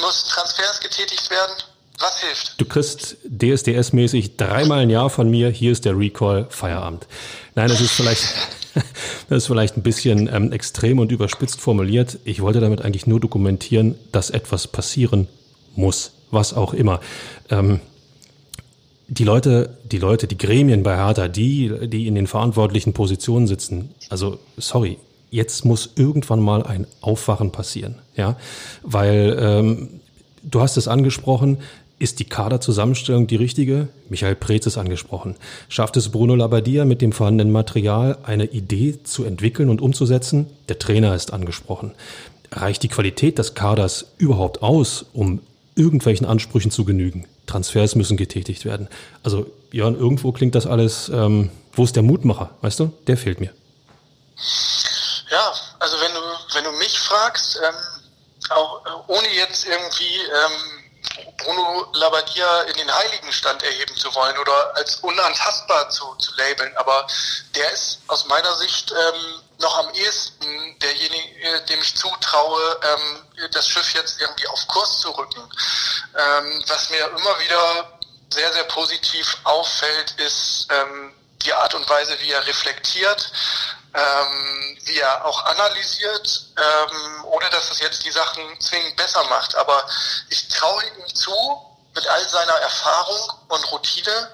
[0.00, 1.54] Muss Transfers getätigt werden?
[1.98, 2.60] Was hilft?
[2.60, 5.50] Du kriegst DSDS-mäßig dreimal ein Jahr von mir.
[5.50, 7.06] Hier ist der Recall Feierabend.
[7.54, 8.24] Nein, das ist vielleicht,
[9.28, 12.18] das ist vielleicht ein bisschen ähm, extrem und überspitzt formuliert.
[12.24, 15.28] Ich wollte damit eigentlich nur dokumentieren, dass etwas passieren
[15.74, 17.00] muss, was auch immer.
[17.50, 17.80] Ähm,
[19.10, 23.90] die Leute, die Leute, die Gremien bei Hertha, die, die in den verantwortlichen Positionen sitzen,
[24.08, 24.98] also sorry,
[25.30, 28.36] jetzt muss irgendwann mal ein Aufwachen passieren, ja,
[28.82, 29.88] weil ähm,
[30.44, 31.58] du hast es angesprochen,
[31.98, 33.88] ist die Kaderzusammenstellung die richtige?
[34.08, 35.34] Michael Preetz ist angesprochen.
[35.68, 40.46] Schafft es Bruno Labbadia mit dem vorhandenen Material eine Idee zu entwickeln und umzusetzen?
[40.70, 41.92] Der Trainer ist angesprochen.
[42.52, 45.40] Reicht die Qualität des Kaders überhaupt aus, um
[45.74, 47.26] irgendwelchen Ansprüchen zu genügen?
[47.50, 48.88] Transfers müssen getätigt werden.
[49.22, 52.92] Also, Jörn, irgendwo klingt das alles, ähm, wo ist der Mutmacher, weißt du?
[53.06, 53.52] Der fehlt mir.
[55.30, 56.20] Ja, also wenn du,
[56.54, 57.74] wenn du mich fragst, ähm,
[58.50, 60.80] auch äh, ohne jetzt irgendwie ähm,
[61.38, 67.06] Bruno Labbadia in den Heiligenstand erheben zu wollen oder als unantastbar zu, zu labeln, aber
[67.54, 73.48] der ist aus meiner Sicht ähm, noch am ehesten derjenige, äh, dem ich zutraue, ähm,
[73.52, 75.40] das Schiff jetzt irgendwie auf Kurs zu rücken.
[76.16, 82.18] Ähm, was mir immer wieder sehr, sehr positiv auffällt, ist ähm, die Art und Weise,
[82.20, 83.32] wie er reflektiert,
[83.94, 89.54] ähm, wie er auch analysiert, ähm, ohne dass es jetzt die Sachen zwingend besser macht.
[89.56, 89.86] Aber
[90.28, 91.34] ich traue ihm zu,
[91.94, 94.32] mit all seiner Erfahrung und Routine,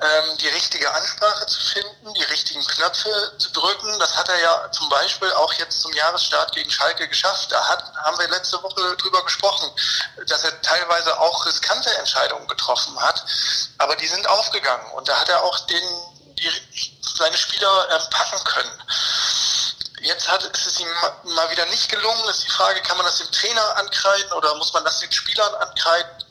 [0.00, 3.98] ähm, die richtige Ansprache zu finden, die richtigen Knöpfe zu drücken.
[3.98, 7.50] Das hat er ja zum Beispiel auch jetzt zum Jahresstart gegen Schalke geschafft.
[7.52, 9.70] Da hat, haben wir letzte Woche drüber gesprochen,
[10.26, 13.24] dass er teilweise auch riskante Entscheidungen getroffen hat,
[13.78, 15.82] aber die sind aufgegangen und da hat er auch den,
[16.38, 16.50] die,
[17.16, 18.82] seine Spieler äh, packen können.
[20.00, 20.88] Jetzt hat, ist es ihm
[21.24, 22.28] mal wieder nicht gelungen.
[22.28, 25.54] Ist die Frage, kann man das dem Trainer ankreiden oder muss man das den Spielern
[25.56, 26.24] ankreiden?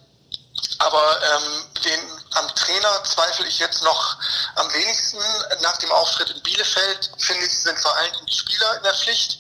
[0.80, 4.18] Aber ähm, den am Trainer zweifle ich jetzt noch
[4.56, 5.20] am wenigsten.
[5.62, 9.40] Nach dem Auftritt in Bielefeld, finde ich, sind vor allem die Spieler in der Pflicht.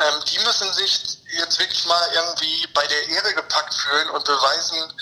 [0.00, 4.92] Ähm, die müssen sich jetzt wirklich mal irgendwie bei der Ehre gepackt fühlen und beweisen,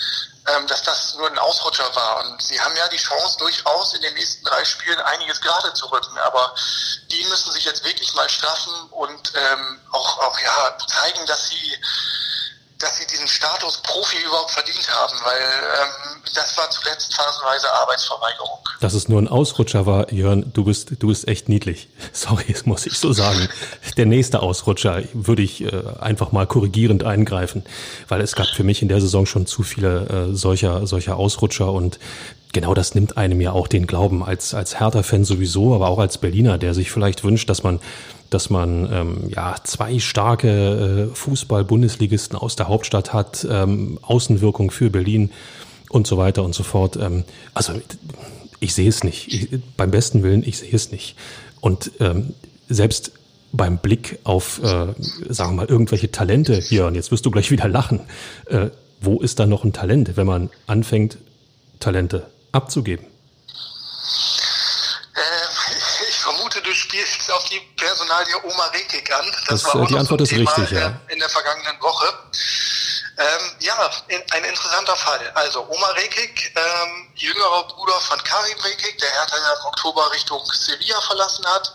[0.47, 2.25] ähm, dass das nur ein Ausrutscher war.
[2.25, 5.85] Und sie haben ja die Chance, durchaus in den nächsten drei Spielen einiges gerade zu
[5.87, 6.17] rücken.
[6.17, 6.53] Aber
[7.11, 11.79] die müssen sich jetzt wirklich mal straffen und ähm, auch, auch ja, zeigen, dass sie
[12.79, 18.59] dass sie diesen Status Profi überhaupt verdient haben, weil ähm, das war zuletzt phasenweise Arbeitsverweigerung.
[18.79, 21.89] Dass es nur ein Ausrutscher war, Jörn, du bist, du bist echt niedlich.
[22.13, 23.49] Sorry, das muss ich so sagen.
[23.97, 27.65] Der nächste Ausrutscher würde ich äh, einfach mal korrigierend eingreifen,
[28.07, 31.71] weil es gab für mich in der Saison schon zu viele äh, solcher, solcher Ausrutscher
[31.71, 31.99] und
[32.53, 36.17] genau das nimmt einem ja auch den Glauben als, als Hertha-Fan sowieso, aber auch als
[36.17, 37.79] Berliner, der sich vielleicht wünscht, dass man
[38.29, 44.89] dass man ähm, ja zwei starke äh, Fußball-Bundesligisten aus der Hauptstadt hat, ähm, Außenwirkung für
[44.89, 45.31] Berlin
[45.89, 46.97] und so weiter und so fort.
[46.97, 47.23] Ähm,
[47.53, 47.73] also
[48.59, 49.33] ich sehe es nicht.
[49.33, 51.15] Ich, beim besten Willen, ich sehe es nicht.
[51.61, 52.33] Und ähm,
[52.69, 53.11] selbst
[53.51, 54.93] beim Blick auf, äh,
[55.29, 58.01] sagen wir mal, irgendwelche Talente hier, und jetzt wirst du gleich wieder lachen,
[58.47, 58.69] äh,
[58.99, 61.17] wo ist da noch ein Talent, wenn man anfängt,
[61.79, 63.05] Talente abzugeben?
[67.05, 69.25] Spielst auf die Personalie Oma Rekik an.
[69.31, 70.99] Das, das war auch die Antwort ist Thema richtig, ja.
[71.07, 72.13] In der vergangenen Woche.
[73.19, 75.31] Ähm, ja, in, ein interessanter Fall.
[75.33, 80.45] Also Oma Rekik, ähm, jüngerer Bruder von Karim Rekik, der Hertha ja im Oktober Richtung
[80.53, 81.73] Sevilla verlassen hat,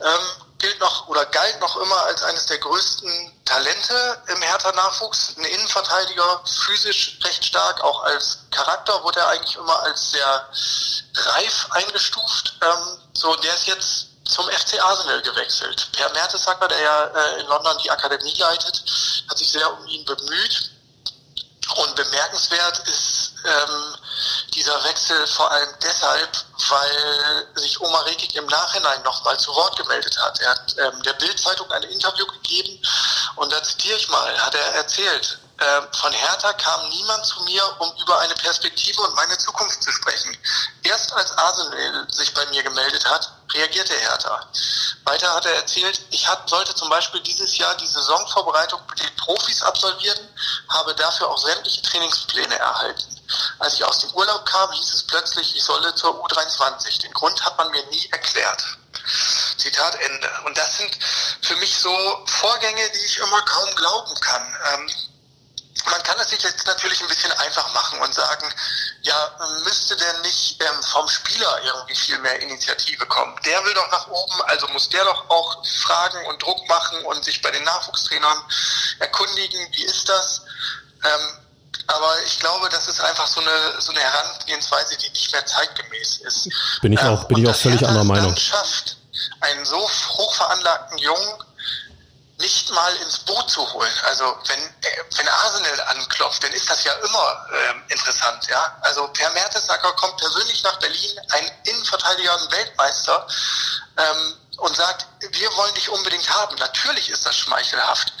[0.00, 5.34] ähm, gilt noch oder galt noch immer als eines der größten Talente im Hertha-Nachwuchs.
[5.38, 10.48] Ein Innenverteidiger, physisch recht stark, auch als Charakter wurde er eigentlich immer als sehr
[11.14, 12.58] reif eingestuft.
[12.62, 15.88] Ähm, so, der ist jetzt zum FC Arsenal gewechselt.
[15.92, 18.82] Per Mertesacker, der ja äh, in London die Akademie leitet,
[19.28, 20.70] hat sich sehr um ihn bemüht.
[21.76, 23.96] Und bemerkenswert ist ähm,
[24.54, 26.30] dieser Wechsel vor allem deshalb,
[26.68, 30.40] weil sich Omar Rekik im Nachhinein nochmal zu Wort gemeldet hat.
[30.40, 32.82] Er hat ähm, der Bild-Zeitung ein Interview gegeben
[33.36, 37.62] und da zitiere ich mal, hat er erzählt, äh, von Hertha kam niemand zu mir,
[37.80, 40.36] um über eine Perspektive und meine Zukunft zu sprechen.
[40.82, 44.48] Erst als Arsenal sich bei mir gemeldet hat, reagierte Hertha.
[45.04, 49.16] Weiter hat er erzählt, ich hat, sollte zum Beispiel dieses Jahr die Saisonvorbereitung mit den
[49.16, 50.18] Profis absolvieren,
[50.70, 53.20] habe dafür auch sämtliche Trainingspläne erhalten.
[53.58, 57.02] Als ich aus dem Urlaub kam, hieß es plötzlich, ich solle zur U23.
[57.02, 58.64] Den Grund hat man mir nie erklärt.
[59.58, 60.30] Zitat Ende.
[60.46, 60.90] Und das sind
[61.42, 61.94] für mich so
[62.26, 64.56] Vorgänge, die ich immer kaum glauben kann.
[64.72, 64.90] Ähm,
[65.90, 68.52] man kann es sich jetzt natürlich ein bisschen einfach machen und sagen,
[69.02, 73.34] ja, müsste denn nicht ähm, vom Spieler irgendwie viel mehr Initiative kommen?
[73.44, 77.24] Der will doch nach oben, also muss der doch auch fragen und Druck machen und
[77.24, 78.42] sich bei den Nachwuchstrainern
[78.98, 80.42] erkundigen, wie ist das?
[81.04, 81.38] Ähm,
[81.86, 86.18] aber ich glaube, das ist einfach so eine, so eine Herangehensweise, die nicht mehr zeitgemäß
[86.18, 86.48] ist.
[86.82, 88.36] Bin ich auch, ähm, bin ich auch völlig anderer Meinung.
[88.36, 88.96] schafft,
[89.40, 91.44] einen so hochveranlagten Jungen
[92.40, 93.92] nicht mal ins Boot zu holen.
[94.04, 98.46] Also wenn, äh, wenn Arsenal anklopft, dann ist das ja immer ähm, interessant.
[98.48, 98.76] Ja?
[98.80, 103.26] Also Per Mertesacker kommt persönlich nach Berlin, ein Innenverteidiger, ein Weltmeister,
[103.96, 106.54] ähm, und sagt, wir wollen dich unbedingt haben.
[106.56, 108.12] Natürlich ist das schmeichelhaft.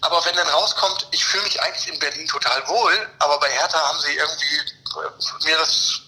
[0.00, 3.80] Aber wenn dann rauskommt, ich fühle mich eigentlich in Berlin total wohl, aber bei Hertha
[3.80, 6.00] haben sie irgendwie äh, mir das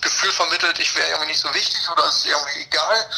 [0.00, 3.10] Gefühl vermittelt, ich wäre irgendwie nicht so wichtig oder es ist irgendwie egal,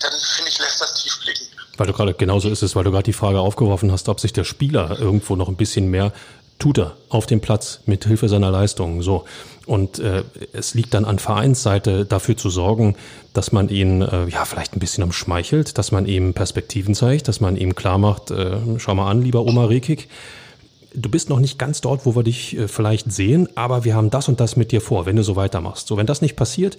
[0.00, 1.59] dann finde ich, lässt das tief blicken.
[1.76, 4.32] Weil du gerade, genauso ist es, weil du gerade die Frage aufgeworfen hast, ob sich
[4.32, 6.12] der Spieler irgendwo noch ein bisschen mehr
[6.60, 9.02] tut er auf dem Platz mit Hilfe seiner Leistungen.
[9.02, 9.24] So.
[9.66, 12.96] Und äh, es liegt dann an Vereinsseite dafür zu sorgen,
[13.32, 17.40] dass man ihn äh, ja vielleicht ein bisschen umschmeichelt, dass man ihm Perspektiven zeigt, dass
[17.40, 20.08] man ihm klar macht, äh, schau mal an, lieber Oma Rekik,
[20.94, 24.10] du bist noch nicht ganz dort, wo wir dich äh, vielleicht sehen, aber wir haben
[24.10, 25.86] das und das mit dir vor, wenn du so weitermachst.
[25.86, 26.78] So, wenn das nicht passiert,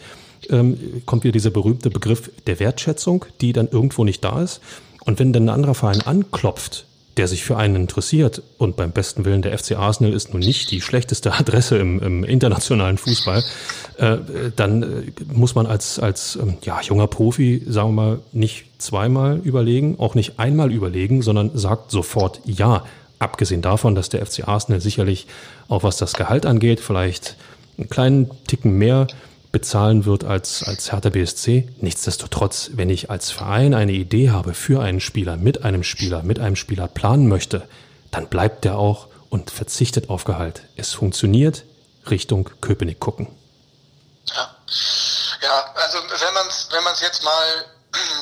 [0.49, 4.61] ähm, kommt wieder dieser berühmte Begriff der Wertschätzung, die dann irgendwo nicht da ist.
[5.05, 6.85] Und wenn dann ein anderer Verein anklopft,
[7.17, 10.71] der sich für einen interessiert, und beim besten Willen der FC Arsenal ist nun nicht
[10.71, 13.43] die schlechteste Adresse im, im internationalen Fußball,
[13.97, 14.17] äh,
[14.55, 19.39] dann äh, muss man als, als ähm, ja, junger Profi, sagen wir mal, nicht zweimal
[19.43, 22.85] überlegen, auch nicht einmal überlegen, sondern sagt sofort ja.
[23.21, 25.27] Abgesehen davon, dass der FC Arsenal sicherlich
[25.67, 27.35] auch was das Gehalt angeht, vielleicht
[27.77, 29.05] einen kleinen Ticken mehr
[29.51, 31.69] bezahlen wird als, als Hertha BSC.
[31.81, 36.39] Nichtsdestotrotz, wenn ich als Verein eine Idee habe für einen Spieler, mit einem Spieler, mit
[36.39, 37.67] einem Spieler planen möchte,
[38.09, 40.63] dann bleibt der auch und verzichtet auf Gehalt.
[40.75, 41.63] Es funktioniert
[42.09, 43.27] Richtung Köpenick gucken.
[44.33, 44.55] Ja,
[45.43, 47.65] ja also wenn man es wenn man's jetzt mal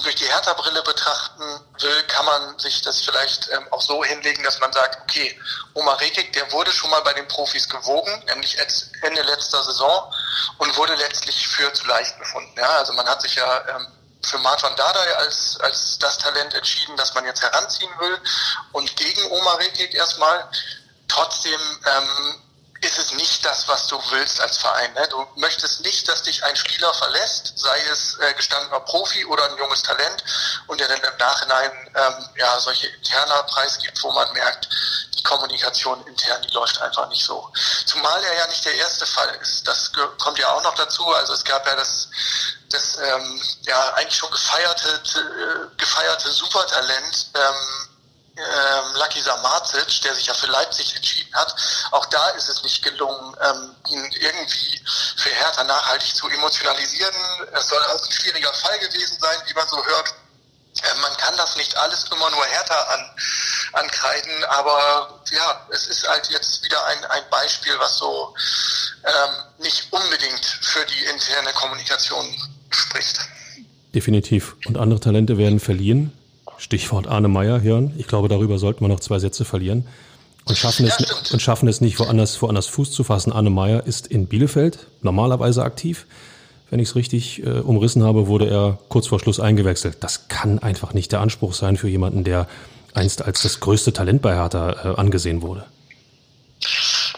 [0.03, 1.43] durch die Hertha-Brille betrachten
[1.79, 5.39] will, kann man sich das vielleicht ähm, auch so hinlegen, dass man sagt, okay,
[5.73, 8.57] Omar Rekik, der wurde schon mal bei den Profis gewogen, nämlich
[9.01, 10.11] Ende letzter Saison
[10.57, 12.53] und wurde letztlich für zu leicht befunden.
[12.57, 13.87] Ja, also man hat sich ja ähm,
[14.23, 18.19] für Martin Dardai als, als das Talent entschieden, das man jetzt heranziehen will
[18.73, 20.49] und gegen Omar Rekik erstmal.
[21.07, 22.41] Trotzdem ähm,
[22.81, 24.93] ist es nicht das, was du willst als Verein.
[24.93, 25.07] Ne?
[25.09, 29.57] Du möchtest nicht, dass dich ein Spieler verlässt, sei es äh, gestandener Profi oder ein
[29.57, 30.23] junges Talent,
[30.67, 34.69] und der dann im Nachhinein ähm, ja solche interner Preis gibt, wo man merkt,
[35.17, 37.51] die Kommunikation intern, die läuft einfach nicht so.
[37.85, 39.67] Zumal er ja nicht der erste Fall ist.
[39.67, 41.05] Das kommt ja auch noch dazu.
[41.13, 42.07] Also es gab ja das,
[42.69, 47.31] das ähm, ja eigentlich schon gefeierte, äh, gefeierte Supertalent.
[47.35, 47.88] Ähm,
[48.39, 51.55] ähm, Lucky Samacic, der sich ja für Leipzig entschieden hat.
[51.91, 54.81] Auch da ist es nicht gelungen, ähm, ihn irgendwie
[55.17, 57.15] für Hertha nachhaltig zu emotionalisieren.
[57.53, 60.13] Es soll auch ein schwieriger Fall gewesen sein, wie man so hört.
[60.83, 63.11] Äh, man kann das nicht alles immer nur Hertha an,
[63.73, 68.33] ankreiden, aber ja, es ist halt jetzt wieder ein, ein Beispiel, was so
[69.03, 72.25] ähm, nicht unbedingt für die interne Kommunikation
[72.69, 73.19] spricht.
[73.93, 74.55] Definitiv.
[74.65, 76.18] Und andere Talente werden verliehen.
[76.59, 77.93] Stichwort Arne Meyer hören.
[77.97, 79.87] Ich glaube, darüber sollten wir noch zwei Sätze verlieren.
[80.45, 83.31] Und schaffen es, ja, und schaffen es nicht, woanders, woanders Fuß zu fassen.
[83.31, 86.05] Arne Meyer ist in Bielefeld normalerweise aktiv.
[86.69, 89.97] Wenn ich es richtig äh, umrissen habe, wurde er kurz vor Schluss eingewechselt.
[90.01, 92.47] Das kann einfach nicht der Anspruch sein für jemanden, der
[92.93, 95.65] einst als das größte Talent bei Hertha äh, angesehen wurde.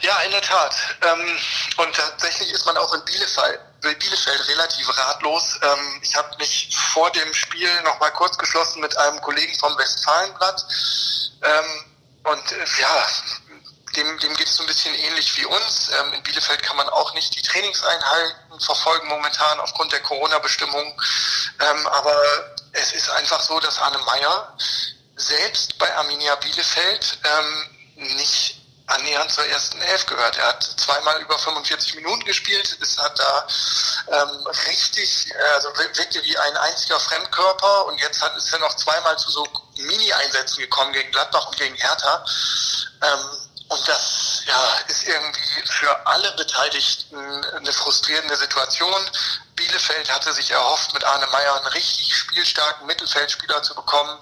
[0.01, 0.75] Ja, in der Tat.
[1.01, 1.19] Ähm,
[1.77, 5.59] und tatsächlich ist man auch in Bielefeld, Bielefeld relativ ratlos.
[5.61, 9.77] Ähm, ich habe mich vor dem Spiel noch mal kurz geschlossen mit einem Kollegen vom
[9.77, 10.65] Westfalenblatt.
[11.43, 11.85] Ähm,
[12.23, 13.07] und äh, ja,
[13.95, 15.89] dem, dem geht es so ein bisschen ähnlich wie uns.
[15.99, 20.93] Ähm, in Bielefeld kann man auch nicht die Trainingseinheiten verfolgen momentan aufgrund der Corona-Bestimmungen.
[21.59, 22.15] Ähm, aber
[22.73, 24.55] es ist einfach so, dass Arne Meyer
[25.15, 28.60] selbst bei Arminia Bielefeld ähm, nicht
[28.91, 30.37] annähernd zur ersten Elf gehört.
[30.37, 33.47] Er hat zweimal über 45 Minuten gespielt, es hat da
[34.07, 39.17] ähm, richtig, also wirkte wie ein einziger Fremdkörper und jetzt hat es ja noch zweimal
[39.17, 42.25] zu so Mini-Einsätzen gekommen gegen Gladbach und gegen Hertha.
[43.01, 49.09] Ähm, und das ja, ist irgendwie für alle Beteiligten eine frustrierende Situation.
[49.55, 54.19] Bielefeld hatte sich erhofft, mit Arne Meyer einen richtig spielstarken Mittelfeldspieler zu bekommen.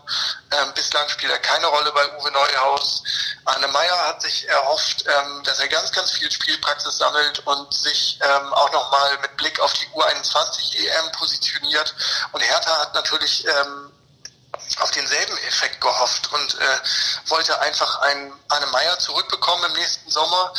[0.51, 3.01] Ähm, bislang spielt er keine Rolle bei Uwe Neuhaus.
[3.45, 8.19] Arne Meyer hat sich erhofft, ähm, dass er ganz, ganz viel Spielpraxis sammelt und sich
[8.21, 11.95] ähm, auch nochmal mit Blick auf die U21 EM positioniert.
[12.33, 13.91] Und Hertha hat natürlich ähm,
[14.79, 20.53] auf denselben Effekt gehofft und äh, wollte einfach einen Arne Meyer zurückbekommen im nächsten Sommer,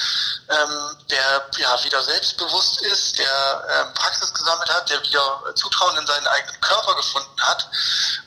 [0.49, 6.07] ähm, der ja wieder selbstbewusst ist, der ähm, Praxis gesammelt hat, der wieder Zutrauen in
[6.07, 7.68] seinen eigenen Körper gefunden hat.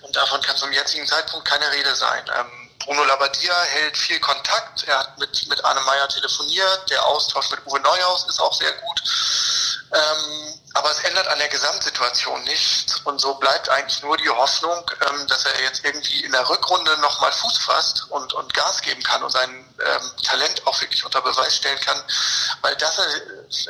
[0.02, 2.26] Und davon kann zum jetzigen Zeitpunkt keine Rede sein.
[2.36, 4.84] Ähm, Bruno Labbadia hält viel Kontakt.
[4.84, 6.90] Er hat mit, mit Arne Meyer telefoniert.
[6.90, 9.04] Der Austausch mit Uwe Neuhaus ist auch sehr gut.
[9.94, 13.00] Ähm, aber es ändert an der Gesamtsituation nichts.
[13.04, 16.98] Und so bleibt eigentlich nur die Hoffnung, ähm, dass er jetzt irgendwie in der Rückrunde
[16.98, 21.22] nochmal Fuß fasst und, und Gas geben kann und sein ähm, Talent auch wirklich unter
[21.22, 22.02] Beweis stellen kann.
[22.62, 23.06] Weil dass er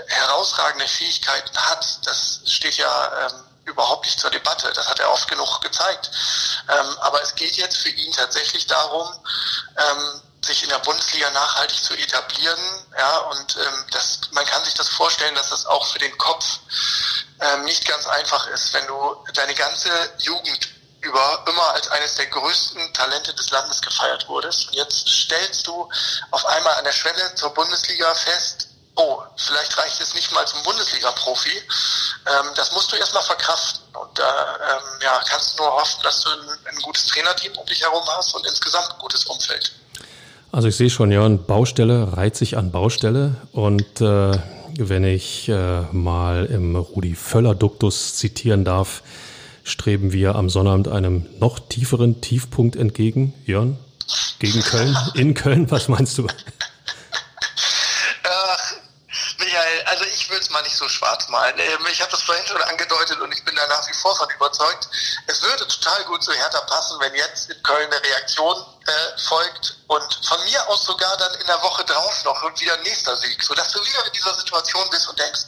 [0.08, 4.72] herausragende Fähigkeiten hat, das steht ja ähm, überhaupt nicht zur Debatte.
[4.74, 6.12] Das hat er oft genug gezeigt.
[7.00, 9.08] Aber es geht jetzt für ihn tatsächlich darum,
[10.46, 12.60] sich in der Bundesliga nachhaltig zu etablieren.
[12.98, 16.60] Ja, und ähm, das, man kann sich das vorstellen, dass das auch für den Kopf
[17.40, 19.90] ähm, nicht ganz einfach ist, wenn du deine ganze
[20.20, 20.70] Jugend
[21.02, 24.68] über immer als eines der größten Talente des Landes gefeiert wurdest.
[24.68, 25.90] Und jetzt stellst du
[26.32, 30.62] auf einmal an der Schwelle zur Bundesliga fest, oh, vielleicht reicht es nicht mal zum
[30.64, 31.58] Bundesliga-Profi.
[32.26, 33.82] Ähm, das musst du erstmal verkraften.
[33.96, 37.66] Und da ähm, ja, kannst du nur hoffen, dass du ein, ein gutes Trainerteam um
[37.66, 39.74] dich herum hast und insgesamt ein gutes Umfeld.
[40.54, 43.38] Also ich sehe schon, ja, Baustelle reiht sich an Baustelle.
[43.54, 44.38] Und äh,
[44.78, 49.02] wenn ich äh, mal im Rudi Völler-Duktus zitieren darf,
[49.64, 53.34] streben wir am Sonnabend einem noch tieferen Tiefpunkt entgegen.
[53.48, 53.78] Jörn,
[54.38, 56.28] gegen Köln, in Köln, was meinst du?
[59.54, 61.58] Michael, also ich will es mal nicht so schwarz malen.
[61.60, 64.28] Ähm, ich habe das vorhin schon angedeutet und ich bin da nach wie vor von
[64.32, 64.88] überzeugt.
[65.28, 69.78] Es würde total gut zu Hertha passen, wenn jetzt in Köln eine Reaktion äh, folgt
[69.88, 73.44] und von mir aus sogar dann in der Woche drauf noch wieder ein nächster Sieg,
[73.44, 75.42] sodass du wieder in dieser Situation bist und denkst,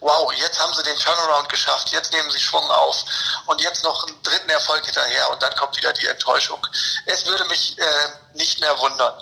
[0.00, 3.04] wow, jetzt haben sie den Turnaround geschafft, jetzt nehmen sie Schwung auf
[3.46, 6.64] und jetzt noch einen dritten Erfolg hinterher und dann kommt wieder die Enttäuschung.
[7.06, 9.14] Es würde mich äh, nicht mehr wundern.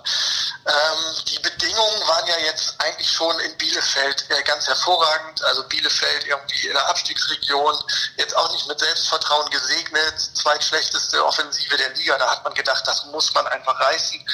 [0.66, 5.42] Ähm, die Bedingungen waren ja jetzt eigentlich schon in Bielefeld äh, ganz hervorragend.
[5.44, 7.78] Also Bielefeld irgendwie in der Abstiegsregion,
[8.16, 12.18] jetzt auch nicht mit Selbstvertrauen gesegnet, zweitschlechteste Offensive der Liga.
[12.18, 14.24] Da hat man gedacht, das muss man einfach reißen.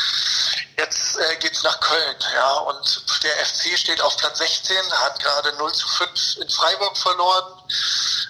[0.83, 5.53] Jetzt äh, geht's nach Köln, ja, und der FC steht auf Platz 16, hat gerade
[5.53, 7.63] 0 zu 5 in Freiburg verloren,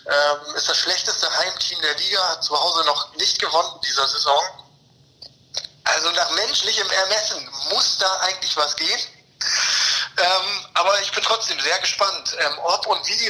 [0.05, 4.39] ähm, ist das schlechteste Heimteam der Liga, hat zu Hause noch nicht gewonnen dieser Saison.
[5.85, 9.01] Also nach menschlichem Ermessen muss da eigentlich was gehen.
[10.19, 13.29] Ähm, aber ich bin trotzdem sehr gespannt, ähm, ob und wie die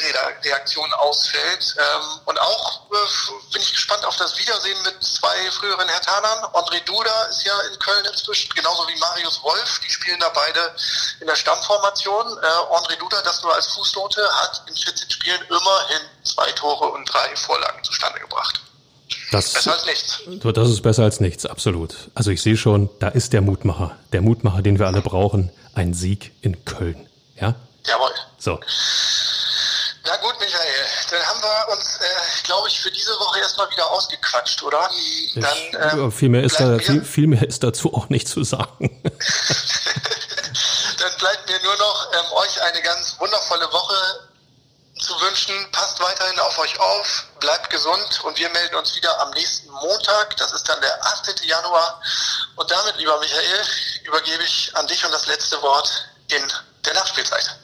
[0.48, 1.76] Reaktion ausfällt.
[1.78, 6.44] Ähm, und auch äh, bin ich gespannt auf das Wiedersehen mit zwei früheren Hertanern.
[6.52, 9.80] André Duda ist ja in Köln inzwischen, genauso wie Marius Wolf.
[9.86, 10.74] Die spielen da beide
[11.20, 12.26] in der Stammformation.
[12.26, 17.04] Äh, André Duda, das nur als Fußnote, hat in 14 Spielen immerhin zwei Tore und
[17.12, 18.60] drei Vorlagen zustande gebracht.
[19.30, 20.20] Das, besser als nichts.
[20.42, 21.94] Das ist besser als nichts, absolut.
[22.14, 23.96] Also ich sehe schon, da ist der Mutmacher.
[24.12, 25.50] Der Mutmacher, den wir alle brauchen.
[25.74, 27.08] Ein Sieg in Köln.
[27.36, 27.54] Ja?
[27.86, 28.10] Jawohl.
[28.38, 28.60] So.
[30.04, 30.68] Na gut, Michael,
[31.10, 34.90] dann haben wir uns, äh, glaube ich, für diese Woche erstmal wieder ausgequatscht, oder?
[35.36, 39.00] Dann, ähm, viel, mehr ist da, viel, viel, mehr ist dazu auch nicht zu sagen.
[40.98, 44.31] dann bleibt mir nur noch ähm, euch eine ganz wundervolle Woche
[45.02, 45.54] zu wünschen.
[45.72, 50.36] Passt weiterhin auf euch auf, bleibt gesund und wir melden uns wieder am nächsten Montag.
[50.36, 51.48] Das ist dann der 18.
[51.48, 52.00] Januar.
[52.56, 53.64] Und damit, lieber Michael,
[54.04, 56.42] übergebe ich an dich und das letzte Wort in
[56.84, 57.58] der Nachspielzeit.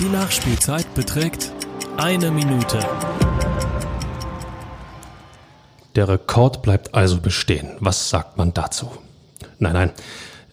[0.00, 1.50] Die Nachspielzeit beträgt
[1.96, 2.78] eine Minute.
[5.94, 7.76] Der Rekord bleibt also bestehen.
[7.80, 8.90] Was sagt man dazu?
[9.58, 9.92] Nein, nein.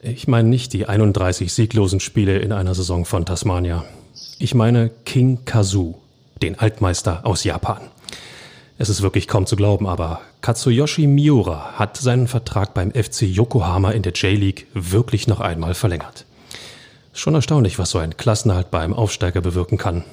[0.01, 3.83] Ich meine nicht die 31 sieglosen Spiele in einer Saison von Tasmania.
[4.43, 5.99] Ich meine King Kazu,
[6.41, 7.79] den Altmeister aus Japan.
[8.79, 13.91] Es ist wirklich kaum zu glauben, aber Katsuyoshi Miura hat seinen Vertrag beim FC Yokohama
[13.91, 16.25] in der J-League wirklich noch einmal verlängert.
[17.13, 20.05] Schon erstaunlich, was so ein Klassenhalt beim Aufsteiger bewirken kann.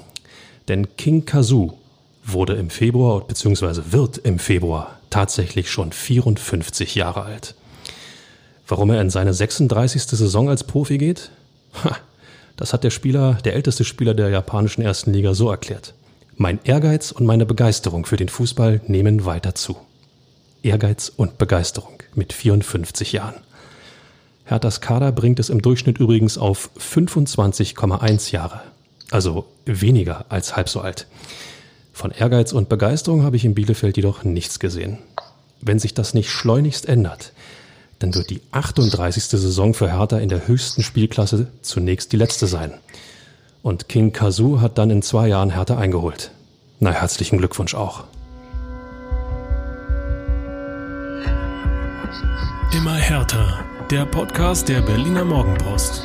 [0.69, 1.79] Denn King Kazu
[2.23, 3.93] wurde im Februar bzw.
[3.93, 7.55] wird im Februar tatsächlich schon 54 Jahre alt.
[8.67, 10.03] Warum er in seine 36.
[10.03, 11.31] Saison als Profi geht?
[11.83, 11.97] Ha,
[12.59, 15.95] das hat der Spieler, der älteste Spieler der japanischen ersten Liga so erklärt.
[16.37, 19.77] Mein Ehrgeiz und meine Begeisterung für den Fußball nehmen weiter zu.
[20.63, 23.37] Ehrgeiz und Begeisterung mit 54 Jahren.
[24.45, 28.63] Herthas Kader bringt es im Durchschnitt übrigens auf 25,1 Jahre.
[29.13, 31.07] Also weniger als halb so alt.
[31.93, 34.99] Von Ehrgeiz und Begeisterung habe ich in Bielefeld jedoch nichts gesehen.
[35.61, 37.33] Wenn sich das nicht schleunigst ändert,
[37.99, 39.25] dann wird die 38.
[39.25, 42.75] Saison für Hertha in der höchsten Spielklasse zunächst die letzte sein.
[43.63, 46.31] Und King Kazu hat dann in zwei Jahren Hertha eingeholt.
[46.81, 48.05] Na, herzlichen Glückwunsch auch.
[52.73, 53.65] Immer härter.
[53.91, 56.03] Der Podcast der Berliner Morgenpost.